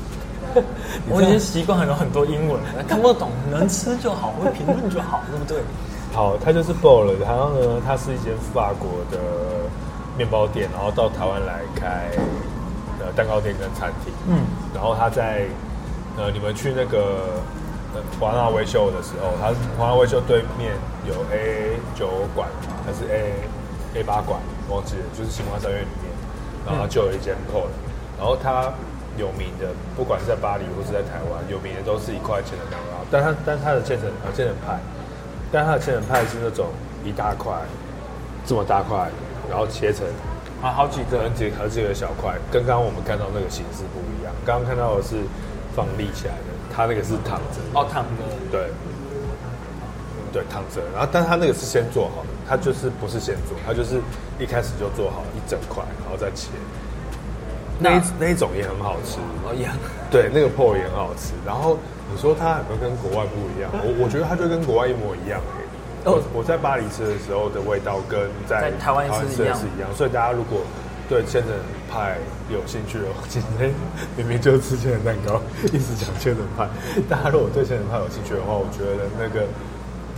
[1.09, 5.59] 我已经习惯很多很多英文了，看不懂，能吃就好，会评论就好，对不对？
[6.13, 9.17] 好，它就是 Paul，然后呢，它是一间法国的
[10.17, 12.11] 面包店，然后到台湾来开
[13.01, 14.13] 呃蛋糕店跟餐厅。
[14.29, 15.47] 嗯，然后他在
[16.17, 17.43] 呃，你们去那个。
[18.21, 19.49] 华纳维修的时候，他
[19.79, 20.75] 华纳维修对面
[21.09, 22.47] 有 A 九馆
[22.85, 23.33] 还是 A
[23.95, 26.13] A 八馆，忘记了，就是星光三院里面，
[26.67, 27.73] 然后就有一间 Paul，
[28.19, 28.71] 然后他
[29.17, 34.79] 有名的，不管是在巴黎或是在台湾，有名的都是一块钱的蛋糕，但他但他的千层啊千层派，
[35.51, 36.67] 但他的千层派是那种
[37.03, 37.55] 一大块
[38.45, 39.09] 这么大块，
[39.49, 40.07] 然后切成
[40.63, 45.17] 啊好几个，好几好几个小块，跟刚刚我们看到那个形式不一样，刚刚看到的是
[45.75, 46.57] 放立起来的。
[46.75, 48.69] 它那个是躺着哦，躺着，对，
[50.31, 50.83] 对，躺着。
[50.93, 53.99] 然后，但是他那个是先做好的，他就是不是先做，他就是
[54.39, 56.51] 一开始就做好一整块，然后再切。
[57.79, 59.79] 那那一种也很好吃哦，也很
[60.13, 61.33] 对，那个泡也很好吃。
[61.47, 61.79] 然后
[62.13, 63.71] 你说它有没有跟国外不一样？
[63.73, 65.41] 我我觉得它就跟国外一模一样。
[66.07, 70.61] 我我在巴黎吃的时候的味道跟在台湾吃的是一样，所以大家如果
[71.09, 71.51] 对千层
[71.91, 72.17] 派
[72.49, 73.75] 有兴趣的话，今天
[74.17, 76.69] 明明就是吃千层蛋糕， 一直讲千层派。
[77.09, 79.47] 大家如果对千层派有兴趣的话，我觉得那个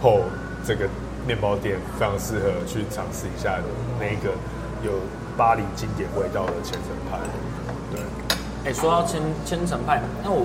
[0.01, 0.23] PO
[0.63, 0.87] 这个
[1.27, 3.65] 面包店非常适合去尝试一下的
[3.99, 4.37] 那个
[4.85, 4.93] 有
[5.39, 7.19] 巴黎经典味道的千层派。
[7.91, 8.01] 对，
[8.65, 10.45] 哎、欸，说到千千层派，那我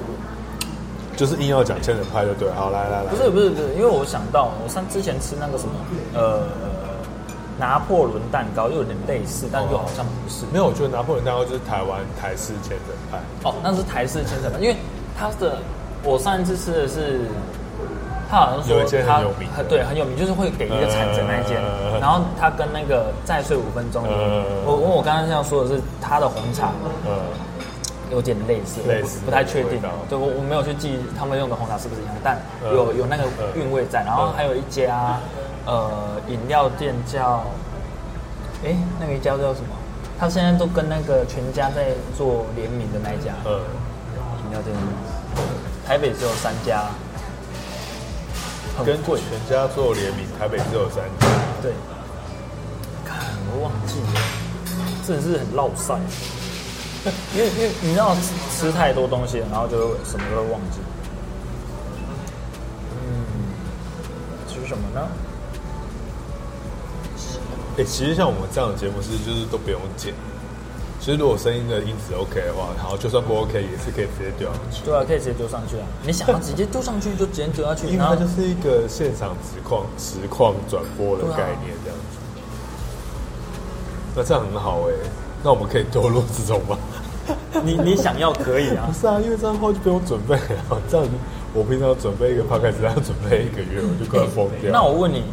[1.15, 2.49] 就是硬要讲千层派就对。
[2.52, 5.73] 好，来来来，不是不是不是，因为我想到我上之前吃那个什么，
[6.13, 6.41] 呃。
[7.56, 10.43] 拿破仑蛋糕又有点类似，但又好像不是。
[10.43, 13.19] 哦、没有，我觉得拿破仑蛋糕就是台湾台式千层派。
[13.43, 14.76] 哦，那是台式千层派，因为
[15.15, 15.60] 它的
[16.04, 17.30] 我上一次吃的是，
[18.28, 21.62] 它好像说有一间很有名，对，很有名，就是会给一个铲子那一间。
[21.62, 26.71] 呃、然后它跟那个再睡五分钟，呃、我我刚刚这样说的是它的红茶，
[27.06, 27.21] 呃，
[28.13, 29.82] 有点类似，类似不太确定。
[30.08, 33.23] 对，我我没有去记他们用的红茶是不是一样，但有有那个
[33.56, 34.04] 韵味在。
[34.06, 35.19] 然后还有一家。
[35.65, 37.41] 呃，饮料店叫，
[38.65, 39.69] 哎，那个一家叫什么？
[40.19, 43.32] 他现在都跟那个全家在做联名的那一家。
[43.45, 43.62] 呃，
[44.43, 44.76] 饮料店，
[45.88, 46.84] 台北只有三家，
[48.86, 49.15] 跟全
[49.49, 51.28] 家做联名，台北只有三家。
[51.62, 51.71] 对，
[53.06, 53.23] 看
[53.56, 54.19] 我忘记了，
[55.08, 55.95] 真的是很落赛。
[57.36, 60.80] 因为因为你知道吃，吃太多东西，然后就什么都会忘记。
[62.92, 62.96] 嗯，
[64.48, 65.10] 吃什么呢？
[67.76, 70.13] 哎、欸，其实像我们这样的节目是，就是都不用剪。
[71.00, 74.86] 其实如果声音的音质 OK 的话，然后就算不 OK 也是可以直接丢上去。
[74.86, 75.84] 对啊，可以直接丢上去啊！
[76.02, 82.16] 你想要直接丢上去就直接丢上去，因为它就是一个现场实况实况转播的概念这样子。
[82.16, 82.24] 啊、
[84.16, 85.00] 那这样很好哎、欸，
[85.44, 86.78] 那我们可以多录这种吗？
[87.64, 88.86] 你你想要可以啊？
[88.92, 90.82] 不是啊，因为这样的话就不用准备了。
[90.90, 91.08] 这样
[91.54, 94.72] 我平常准备一个 podcast 要准备一个月，我就快疯掉、欸。
[94.72, 95.24] 那我问你。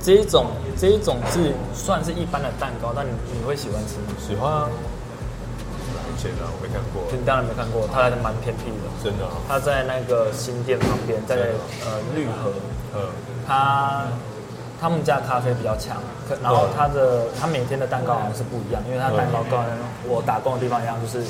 [0.00, 0.46] 这一种
[0.78, 4.14] 这一种是算是一般的蛋糕，但你你会喜欢吃吗？
[4.16, 4.68] 喜欢啊。
[6.14, 7.02] 以前啊，我没看过。
[7.10, 8.86] 你当然没看过，它还是蛮偏僻的。
[9.02, 9.32] 真的、啊。
[9.48, 11.50] 它在那个新店旁边，在
[11.84, 12.54] 呃绿河。
[12.94, 13.00] 嗯。
[13.44, 14.06] 他
[14.80, 15.96] 他们家咖啡比较强，
[16.28, 19.58] 可然后他的他每天的蛋糕好像是不一样，因为他蛋糕跟
[20.06, 21.24] 我打工的地方一样，就是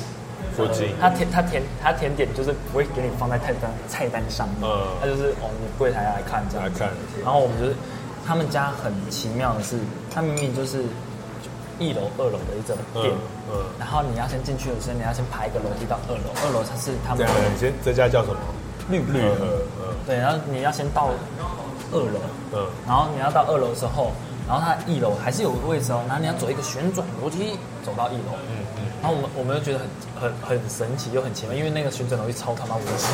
[0.55, 0.93] 附近。
[0.99, 6.65] 他甜他甜他甜点就是不会给你放在菜单菜单上面，嗯，他就是哦你柜台来看这样。
[6.65, 6.89] 来看。
[7.23, 7.75] 然后我们就是。
[8.27, 9.75] 他们家很奇妙的是，
[10.13, 10.83] 他明明就是
[11.79, 13.11] 一楼、二楼的一种店，
[13.49, 17.25] 嗯，嗯，然后你要先进去的时候，你要先爬一个楼梯到二楼，二楼才是他们。
[17.25, 18.37] 对，你先这家叫什么？
[18.87, 21.09] 绿绿河，嗯，对，然后你要先到
[21.91, 22.19] 二楼，
[22.53, 24.11] 嗯，然后你要到二楼之后，
[24.47, 29.79] 然后它一楼还是有个位置哦，然后你要走一个旋转楼梯走到一楼，嗯嗯，然后我们我们就觉得
[30.19, 33.09] 很很很神奇又很奇妙，因为那个旋转楼梯超他妈危险。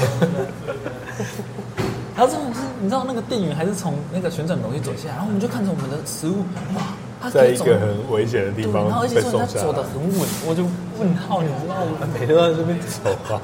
[2.16, 10.64] 然后这种是，你知道那个店员还是从那个旋转楼梯走下来，然后我们就看着我们的食物，哇，他在一个很危险的地方，然后而且说他走的很稳，我就
[10.98, 12.08] 问号，你知道吗？
[12.14, 13.42] 每天都在这边走啊。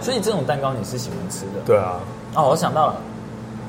[0.00, 1.60] 所以这种蛋糕你是喜欢吃的？
[1.66, 1.98] 对啊。
[2.36, 2.96] 哦，我想到了，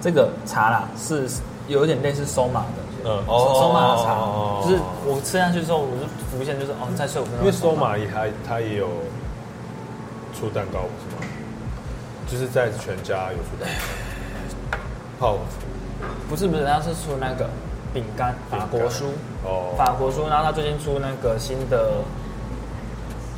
[0.06, 1.28] 这个茶啦是
[1.68, 4.14] 有一点类似收马的，嗯，收马的茶，
[4.62, 7.40] 就是我吃下去之后，我就浮现就是哦，再睡五分钟。
[7.40, 8.88] 因为收马也它它也有
[10.38, 11.28] 出蛋糕，是吗？
[12.28, 14.78] 就是在全家有出蛋糕。
[15.20, 15.38] 泡，
[16.30, 17.50] 不是不是，他是出那个
[17.92, 19.06] 饼干法国酥
[19.44, 21.94] 哦，法国酥，然后他最近出那个新的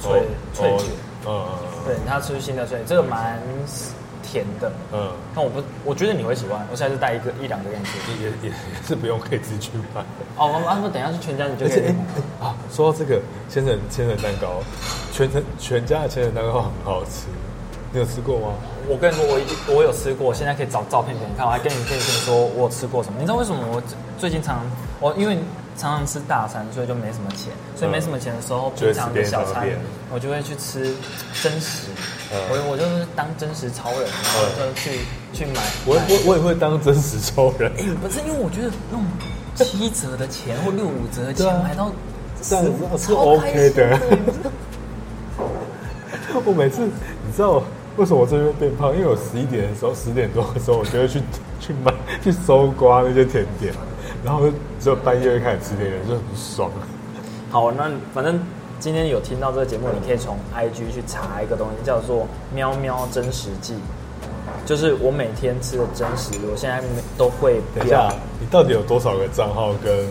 [0.02, 0.88] 脆脆卷，
[1.28, 1.46] 嗯，
[1.86, 3.40] 对，他出新的脆，这个蛮
[4.38, 7.90] 甜的，嗯，那我不，我觉得你会喜欢，我下次带一个一两个样子，
[8.22, 8.54] 也也也
[8.86, 10.02] 是不用可以自己去买
[10.38, 11.88] 哦，我们等一下去全家你就可以
[12.40, 12.56] 啊。
[12.72, 13.20] 说到这个
[13.50, 14.62] 千层千层蛋糕，
[15.12, 17.26] 全层全家的千层蛋糕很好吃。
[17.92, 18.54] 你有吃过吗？
[18.88, 21.46] 我跟你说，我我有吃过，现在可以找照片给你看。
[21.46, 23.16] 我还跟你跟你说，我有吃过什么？
[23.20, 23.82] 你知道为什么我
[24.20, 24.66] 最近常常
[25.00, 25.40] 我因为
[25.78, 29.68] 常常吃大餐，所以就没什么钱，所以没什么钱的时候，平常的小餐
[30.12, 30.94] 我就会去吃
[31.42, 31.88] 真实。
[32.32, 35.00] 我我就是当真实超人，然后就去
[35.32, 35.62] 去买。
[35.86, 37.72] 我我我也会当真实超人。
[38.02, 39.06] 不是因为我觉得用
[39.56, 41.92] 七折的钱或六五折的钱买到
[42.42, 44.00] 这样子是 OK 的。
[46.44, 47.64] 我每次你知道。
[47.98, 48.96] 为什么我这边变胖？
[48.96, 51.20] 因为我十一点的时候，十点多的时候，我就会去
[51.60, 51.92] 去买
[52.24, 53.74] 去搜刮那些甜点，
[54.24, 54.42] 然后
[54.80, 56.70] 只有半夜就开始吃甜点，就很爽。
[57.50, 58.40] 好，那反正
[58.80, 63.76] 今天有听到这个节目，你可以从 IG 去查一个东西，叫做“喵喵真实记”，
[64.66, 66.84] 就是我每天吃的真实，我现在
[67.18, 67.62] 都会。
[67.76, 70.08] 等一下，你到底有多少个账号跟？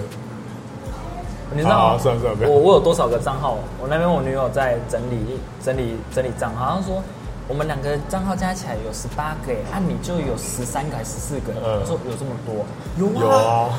[1.55, 1.99] 你知道吗？
[1.99, 3.59] 算了算了，我我有多少个账号？
[3.81, 7.03] 我那边我女友在整理整理整理账号，好像说。
[7.49, 11.53] 我们两个账号加起来有十八个，按、啊、你就有十三个还是十四个？
[11.65, 12.67] 嗯，说有这么多，
[12.99, 13.23] 有啊。
[13.23, 13.71] 有啊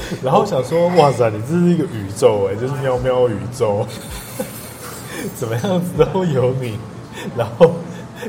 [0.22, 3.86] 然后想说，哇塞，你这是一个宇宙哎，就是喵喵宇宙，
[5.36, 6.78] 怎么样子都有你，
[7.36, 7.72] 然后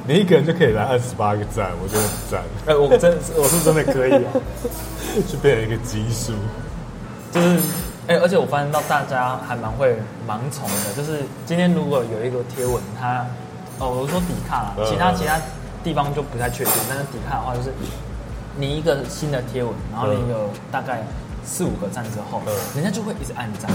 [0.06, 2.44] 你一个人就可以来二十八个赞，我觉得很赞。
[2.66, 4.32] 哎，我真我是真的可以啊，
[5.28, 6.34] 就变成一个基数，
[7.32, 7.60] 就是
[8.08, 9.96] 哎，而且我发现到大家还蛮会
[10.28, 13.26] 盲从的，就是今天如果有一个贴文，它
[13.80, 15.40] 哦，我说底卡啦，其他其他
[15.84, 17.72] 地方就不太确定，但是底卡的话就是。
[18.58, 21.02] 你一个新的贴文，然后你有大概
[21.50, 23.70] 四五个赞之后，嗯、人家就会一直按赞，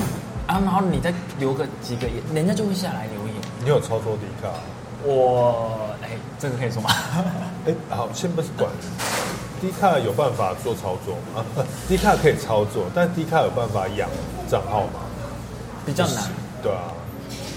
[0.46, 3.34] 啊，然后你再留个几个言，人家就会下来留言。
[3.64, 4.48] 你有操作 D 卡？
[5.02, 6.90] 我哎，这个可以说吗？
[7.66, 8.70] 哎，好，先不是管
[9.60, 11.44] D 卡有办法做操作吗？
[11.88, 14.08] D 卡可以操作，但 D 卡有办法养
[14.48, 15.00] 账号吗？
[15.84, 16.22] 比较难。
[16.62, 16.94] 对啊。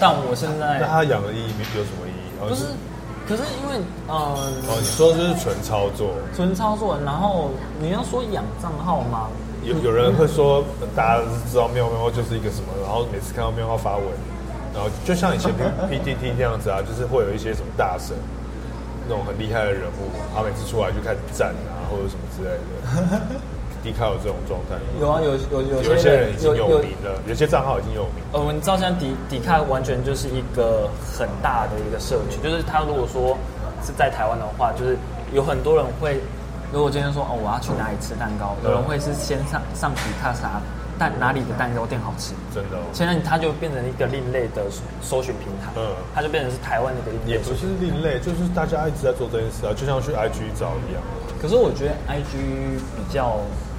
[0.00, 2.48] 但我现在那他养的意义有什么意义？
[2.48, 2.64] 不是。
[3.28, 3.78] 可是因为，
[4.08, 4.34] 嗯、呃，
[4.68, 6.98] 哦，你说的就是纯操作，纯操作。
[7.04, 9.28] 然后你要说养账号吗？
[9.68, 10.64] 有有人会说，
[10.96, 14.06] 大家知道喵喵就是一个什么，然后每次看到喵喵发文，
[14.72, 15.52] 然后就像以前
[15.90, 18.16] P T T 这样子啊，就是会有一些什么大神，
[19.06, 23.20] 那种很厉害的人物，他每次出来就开始赞啊，或者什么之类的。
[23.84, 24.74] 迪卡有这种状态？
[25.00, 28.24] 有啊，有有有有些人已经有名了，有，有，有些账号已经有名。
[28.32, 33.38] 呃，我们知道现在迪迪卡完全就是一个很大的一个社群，就是他如果说
[33.84, 34.96] 是在台湾的话，就是
[35.32, 36.20] 有很多人会，
[36.72, 40.60] 如果今天说哦我要去哪里吃蛋糕，有人会是先上上皮卡啥
[40.98, 42.82] 但哪里的蛋糕店好吃，真的、哦。
[42.92, 44.66] 现在它就变成一个另类的
[45.00, 47.32] 搜寻平台，嗯，它就变成是台湾的一个另类。
[47.32, 51.00] 也不是另类，就是大家一直在做这件事啊，就像去 IG 找一样。
[51.40, 53.38] 可是我觉得 IG 比较。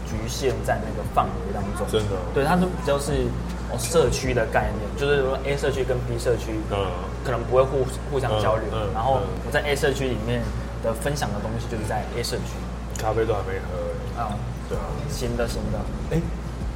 [0.09, 3.29] 局限在那个范围当中，真的，对，它都比较是
[3.69, 6.89] 哦社区的概念，就是说 A 社区跟 B 社区，嗯，
[7.23, 10.41] 可能不会互互相交流，嗯，然后我在 A 社区里面
[10.81, 12.57] 的分享的东西就是在 A 社区，
[13.01, 14.35] 咖啡都还没喝，啊，
[14.67, 15.79] 对啊，行的行的，
[16.11, 16.21] 哎，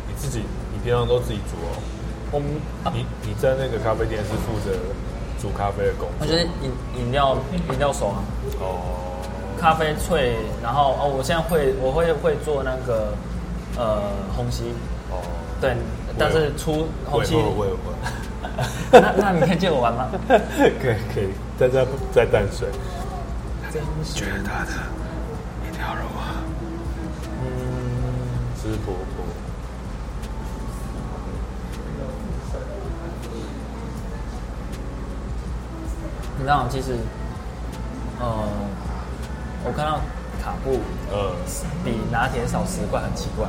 [0.07, 1.77] 你自己你平常都自己煮哦？
[2.31, 2.47] 我们
[2.93, 4.71] 你你在那个咖啡店是负责
[5.39, 6.21] 煮咖啡的工作？
[6.21, 7.38] 我觉得饮饮料
[7.71, 8.23] 饮料熟啊，
[8.59, 8.99] 哦。
[9.59, 13.13] 咖啡脆，然后哦，我现在会，我会会做那个
[13.77, 14.01] 呃
[14.36, 14.73] 虹吸
[15.09, 15.21] 哦，
[15.62, 15.75] 对，
[16.17, 17.93] 但是出虹吸，我也会。
[18.91, 20.09] 那那你 可以借我玩吗？
[20.27, 20.36] 可
[20.67, 22.67] 以可以，在在在淡水。
[23.71, 24.71] 真是觉得他的
[28.86, 29.26] 婆婆。
[36.38, 36.98] 你知道，其实，
[38.19, 38.43] 呃。
[39.65, 40.02] 我看到
[40.43, 41.32] 卡布，呃，
[41.86, 43.48] 比拿铁少十块，很奇怪。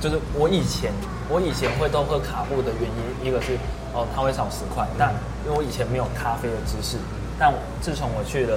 [0.00, 0.92] 就是我以前，
[1.28, 3.58] 我以前会都喝卡布的原因，一个是
[3.92, 5.12] 哦，它会少十块，但
[5.44, 6.96] 因为我以前没有咖啡的知识，
[7.40, 8.56] 但自从我去了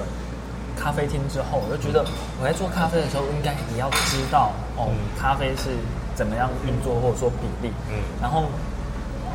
[0.78, 2.06] 咖啡厅之后，我就觉得
[2.38, 4.86] 我在做咖啡的时候，应该也要知道哦，
[5.18, 5.74] 咖啡是
[6.16, 7.72] 怎么样运作，或者说比例。
[7.88, 8.42] 嗯，然后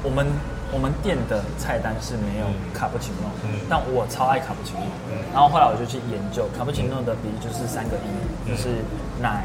[0.04, 0.28] 我们。
[0.74, 8.08] 我们店的菜单是没有卡布奇诺，嗯，但我超爱卡布奇诺，嗯，然后后来我就去研究卡布奇诺的比例就是三个一，
[8.48, 8.80] 嗯，就是
[9.20, 9.44] 奶、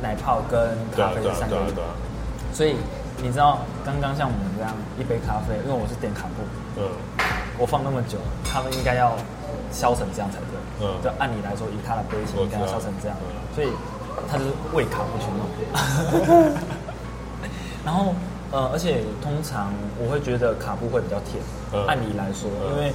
[0.00, 1.74] 奶泡跟咖啡的三个一，
[2.54, 2.76] 所以
[3.20, 6.46] 你知道刚刚像我们这样一杯咖啡，因为我是点卡布，
[6.78, 6.86] 嗯，
[7.58, 9.18] 我放那么久，他们应该要
[9.72, 13.18] 削成这样才对，嗯，就按理来说，以它的杯型应该要削成这样，
[13.52, 13.74] 所以
[14.30, 15.42] 他就是为卡布奇诺，
[17.84, 18.14] 然后。
[18.50, 21.36] 呃，而且通常我会觉得卡布会比较甜。
[21.70, 22.90] 嗯、按理来说，嗯、因为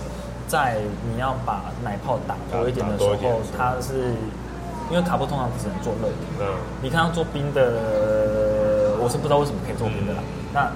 [0.48, 0.82] 在
[1.14, 4.16] 你要把奶泡打多一点的时候，它是
[4.90, 6.16] 因为卡布通常只能做热的。
[6.42, 6.58] 嗯。
[6.82, 10.24] 你看它做冰的，我是不知道为什么可以做冰的啦。
[10.26, 10.72] 嗯、那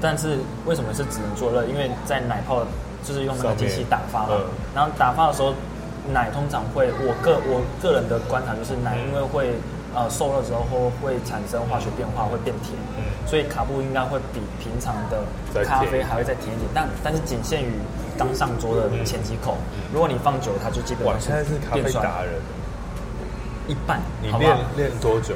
[0.00, 1.64] 但是为什么是只能做热？
[1.64, 2.64] 因为在奶泡
[3.02, 4.38] 就是用那个机器打发嘛。
[4.38, 5.52] 嗯、然后打发的时候，
[6.12, 9.58] 奶通常会，我个我个人的观察就是奶因为会。
[9.94, 15.22] 呃，受热之后会产生化学变化，会变甜，嗯，所以卡布应该会比平常的
[15.64, 17.72] 咖啡还会再甜一点，但但是仅限于
[18.16, 19.56] 刚上桌的前几口，
[19.92, 22.32] 如果你放久，它就基本上现在是咖啡达人，
[23.68, 25.34] 一半，你练练多久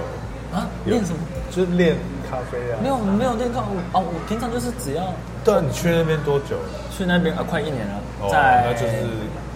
[0.52, 0.66] 啊？
[0.84, 1.18] 练什么？
[1.50, 1.96] 就是练
[2.30, 2.78] 咖啡啊？
[2.82, 5.04] 没有没有练咖啡哦，我平常就是只要。
[5.44, 6.56] 对啊，你去那边多久？
[6.90, 9.04] 去那边啊，快一年了，在那就是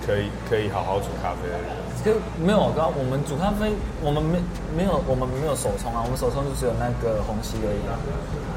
[0.06, 1.58] 可以可以好好煮咖啡的。
[2.04, 4.38] 就没有，刚刚我们煮咖啡，我们没
[4.76, 7.92] 没有，我们没有手冲啊，我们手冲就只有那个虹吸而已啊。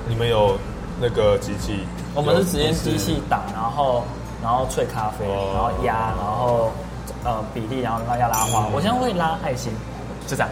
[0.08, 0.58] 你们有
[1.02, 1.86] 那个机器？
[2.16, 4.04] 我们是直接机器打，然后
[4.42, 6.72] 然后萃咖啡，哦、然后压，然后
[7.24, 8.68] 呃比例，然后要拉花。
[8.68, 9.74] 嗯、我现在会拉爱心，
[10.28, 10.50] 就这样。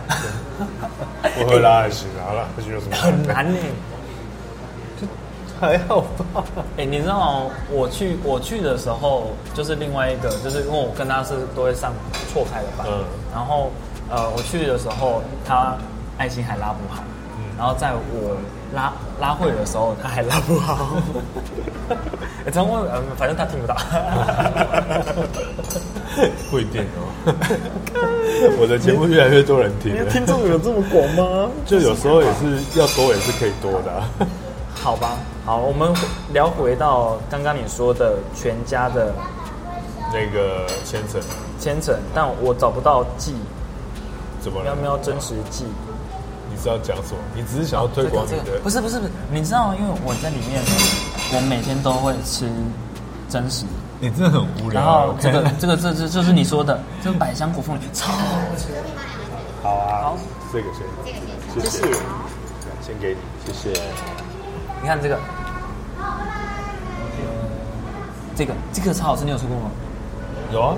[1.39, 2.95] 我会拉爱心啊，拉爱心有什么？
[2.97, 3.57] 很难呢。
[5.61, 6.01] 还好
[6.33, 6.43] 吧。
[6.75, 11.93] 哎，你知道我去我去的时候，就是另外一个，就是因为我跟他是都会上
[12.33, 13.71] 错开的班，嗯、然后
[14.09, 15.77] 呃我去的时候，他
[16.17, 17.03] 爱心还拉不好，
[17.37, 18.35] 嗯、然后在我
[18.73, 18.91] 拉
[19.21, 20.97] 拉会的时候，他还拉不好。
[22.43, 23.77] 哎，张问，嗯，反正他听不到。
[26.49, 27.05] 不一定哦。
[28.59, 31.51] 我的节目越来越多人听，听众有这么广吗？
[31.67, 34.09] 就有时候也是要多，也是可以多的啊。
[34.83, 35.11] 好吧，
[35.45, 35.93] 好，我们
[36.33, 39.13] 聊回到刚刚你说的全家的
[40.11, 41.21] 那个千层，
[41.59, 43.35] 千层，但我找不到记，
[44.41, 44.75] 怎么了？
[44.75, 45.65] 喵喵真实记，
[46.49, 47.19] 你知道讲什么？
[47.35, 48.37] 你只是想要推广你的？
[48.43, 50.59] 这个、不是不是不是，你知道，因为我在里面，
[51.35, 52.49] 我每天都会吃
[53.29, 53.65] 真实。
[53.99, 54.81] 你真的很无聊。
[54.81, 58.17] 然后这个这个这这就是你说的，这个百香果凤梨超好
[58.57, 58.73] 吃。
[59.61, 60.17] 好啊，好，
[60.51, 60.81] 这个先，
[61.53, 61.97] 这个先，谢谢，
[62.81, 63.79] 先给你，谢谢。
[64.81, 65.19] 你看这个，
[68.35, 69.69] 这个这个超好吃，你有吃过吗？
[70.51, 70.75] 有啊，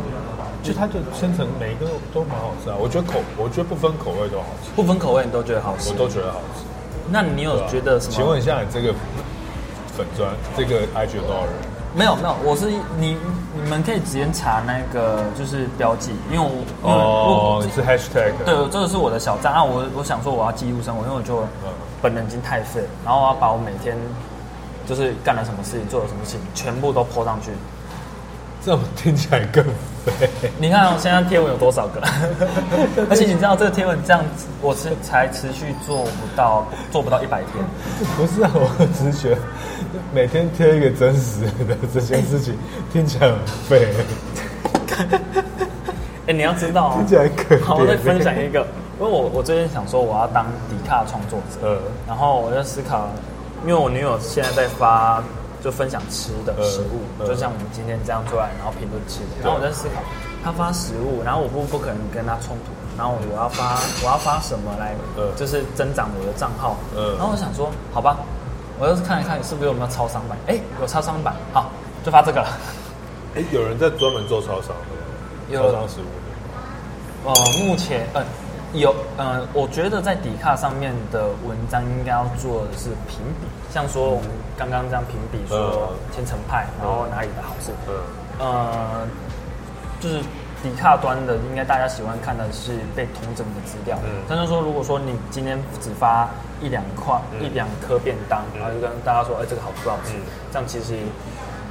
[0.61, 2.75] 就它就千层每一个都蛮好吃啊。
[2.77, 6.65] 我觉得口，我觉得不分口味都好吃，不分口味你都觉得好吃，我都觉得好吃。
[7.09, 8.13] 那你有觉得什么？
[8.13, 8.93] 请问一下，你这个
[9.95, 11.53] 粉砖，这个 IG 有多少人？
[11.95, 13.17] 没有没有，我是你
[13.55, 16.49] 你们可以直接查那个就是标记，因为
[16.81, 19.63] 我哦，你是 Hashtag，对，这个是我的小账啊。
[19.63, 21.39] 我我想说我要记录生活，因为我就。
[21.41, 21.71] 嗯
[22.03, 23.97] 本人已经太废，然后我要把我每天
[24.85, 27.49] 就是干了什么事情，做了什么事情，全部都 po 上去。
[28.65, 29.63] 这么听起来更
[30.05, 30.29] 废。
[30.57, 32.01] 你看我现在贴文有多少个？
[33.09, 37.65] 而且你知道这个贴文这样子，我是才持续做不到做不到一百天。
[38.15, 39.41] 不是啊，我只是觉得
[40.13, 42.57] 每天贴一个真实的这件事情，
[42.91, 43.37] 听起来很
[43.67, 43.93] 废。
[46.25, 48.65] 哎、欸，你要知道、哦，听起来可好，我再分享一个。
[48.99, 51.77] 因为我我最近想说我要当迪卡创作者，嗯，
[52.07, 53.07] 然后我在思考，
[53.65, 55.21] 因为我女友现在在发
[55.63, 60.01] 就分享吃的食物，就像我们今天这样做来，然后评论吃的，然后我在思考，
[60.43, 64.93] 她发食物，然后我不不可能跟她冲突，然后我要发我要发什么来，
[65.35, 68.17] 就是增长我的账号，嗯，然后我想说，好吧，
[68.79, 71.71] 我要是看一看是不是有没有超商版，哎，有超商版，好，
[72.05, 72.47] 就发这个了。
[73.35, 75.63] 哎，有人在专门做超商的，有。
[75.63, 78.42] 超商食物的，哦、呃，目前，嗯、呃。
[78.73, 87.95] 有，嗯、呃，我觉得在底卡上面的文章应该要做的是评比，像说我们刚刚这样评比说千层派，然后哪里的好吃，嗯，
[88.39, 89.07] 呃，
[89.99, 90.21] 就是
[90.63, 96.27] 底卡端的，应该大家喜欢看的是被统整的资料，嗯，但是说如果说你今天只发
[96.59, 100.21] 一两块、嗯、一两颗便当，然后就跟大家说，哎，这个好吃不好吃，嗯、
[100.51, 100.97] 这样其实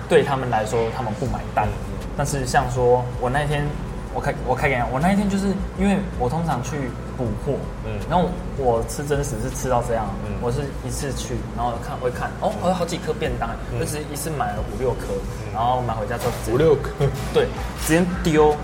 [0.08, 3.66] 对他们来说他们不买单，嗯、但是像说我那天。
[4.14, 5.46] 我开我开给你，我那一天就是
[5.78, 6.76] 因为我通常去
[7.16, 7.56] 补货，
[7.86, 16.90] 嗯，然后我，我吃真实是吃到这样，嗯，我是一次去，然后看会看，哦，我有好几颗便当，嗯、就是一次买了五六颗，嗯、然后买回家之后五六颗，
[17.32, 17.48] 对，
[17.86, 18.54] 直接丢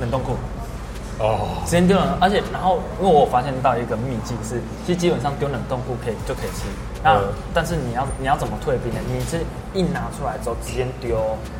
[0.00, 0.34] 冷冻库，
[1.20, 6.66] 哦，直接丢冷，而且然后因为我发现到一个秘籍是，其实基本上丢冷冻库可以就可以吃，
[7.04, 8.98] 那、嗯、但是你要你要怎么退冰呢？
[9.06, 9.38] 你是
[9.72, 11.16] 一拿出来之后直接丢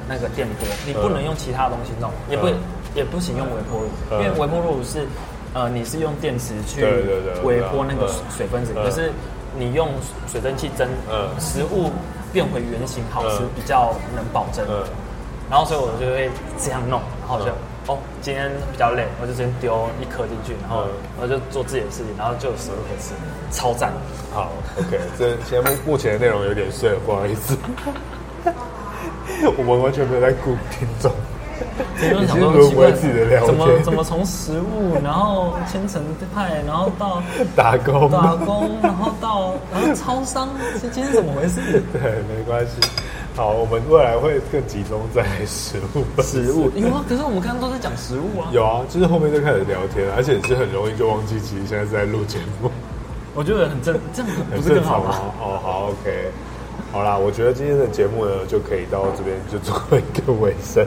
[0.08, 2.48] 那个电锅，你不能用其他东西弄，嗯、也不。
[2.96, 5.06] 嗯也不行用微波炉，嗯、因为微波炉是，
[5.52, 6.82] 呃，你是用电池去
[7.44, 9.12] 微波那个水分子，可是
[9.58, 9.90] 你用
[10.26, 11.92] 水蒸气蒸，嗯、食物
[12.32, 14.64] 变回原形好吃，比较能保证。
[14.66, 14.82] 嗯、
[15.50, 17.54] 然后所以我就会这样弄，然后就、嗯、
[17.88, 20.86] 哦，今天比较累，我就先丢一颗进去，然后
[21.20, 23.12] 我就做自己的事情，然后就有食物可以吃，
[23.50, 23.92] 超赞。
[24.32, 27.58] 好，OK，这节目目前的内容有点碎，不好意思，
[29.58, 31.12] 我们完全没有在顾听众。
[32.00, 32.90] 你就想说奇怪，
[33.46, 36.02] 怎么怎么从食物，然后千层
[36.34, 37.22] 派，然后到
[37.56, 40.48] 打工，打工，然后到然后超商，
[40.80, 41.60] 今天怎么回事？
[41.92, 42.72] 对，没关系。
[43.34, 46.22] 好，我们未来会更集中在食物。
[46.22, 48.48] 食物有啊，可是我们刚刚都在讲食物啊。
[48.50, 52.70] 有啊，就是后面就开始聊天，而且是很容易就忘记，其实现在是在录节目。
[53.34, 55.14] 我觉得很正，这样不是更好吗？
[55.38, 56.30] 哦，好，OK，
[56.90, 60.86] 好啦，我觉得今天的节目呢，就可以到这边就做一个尾声。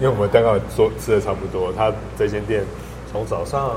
[0.00, 2.64] 因为我们刚刚做吃的差不多，他这间店
[3.12, 3.76] 从早上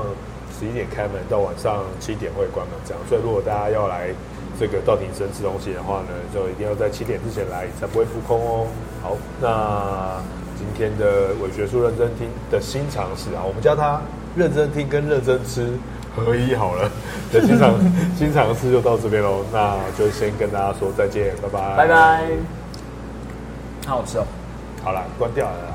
[0.58, 3.02] 十一点开门到晚上七点会关门，这样。
[3.08, 4.08] 所以如果大家要来
[4.58, 8.66] 这个道庭生吃东西的话呢，就一定要在七点之前来，才不会扑空哦。
[9.02, 10.22] 好，那
[10.56, 14.00] 今天的伪学术认真听的新尝试啊，我们叫它
[14.34, 15.68] 认真听跟认真吃
[16.16, 16.90] 合一好了。
[17.32, 17.74] 的新尝
[18.16, 22.24] 新尝试就到这边喽，那就先跟大家说再见，拜拜，拜拜，
[23.86, 24.24] 好好吃哦。
[24.82, 25.73] 好了，关掉了。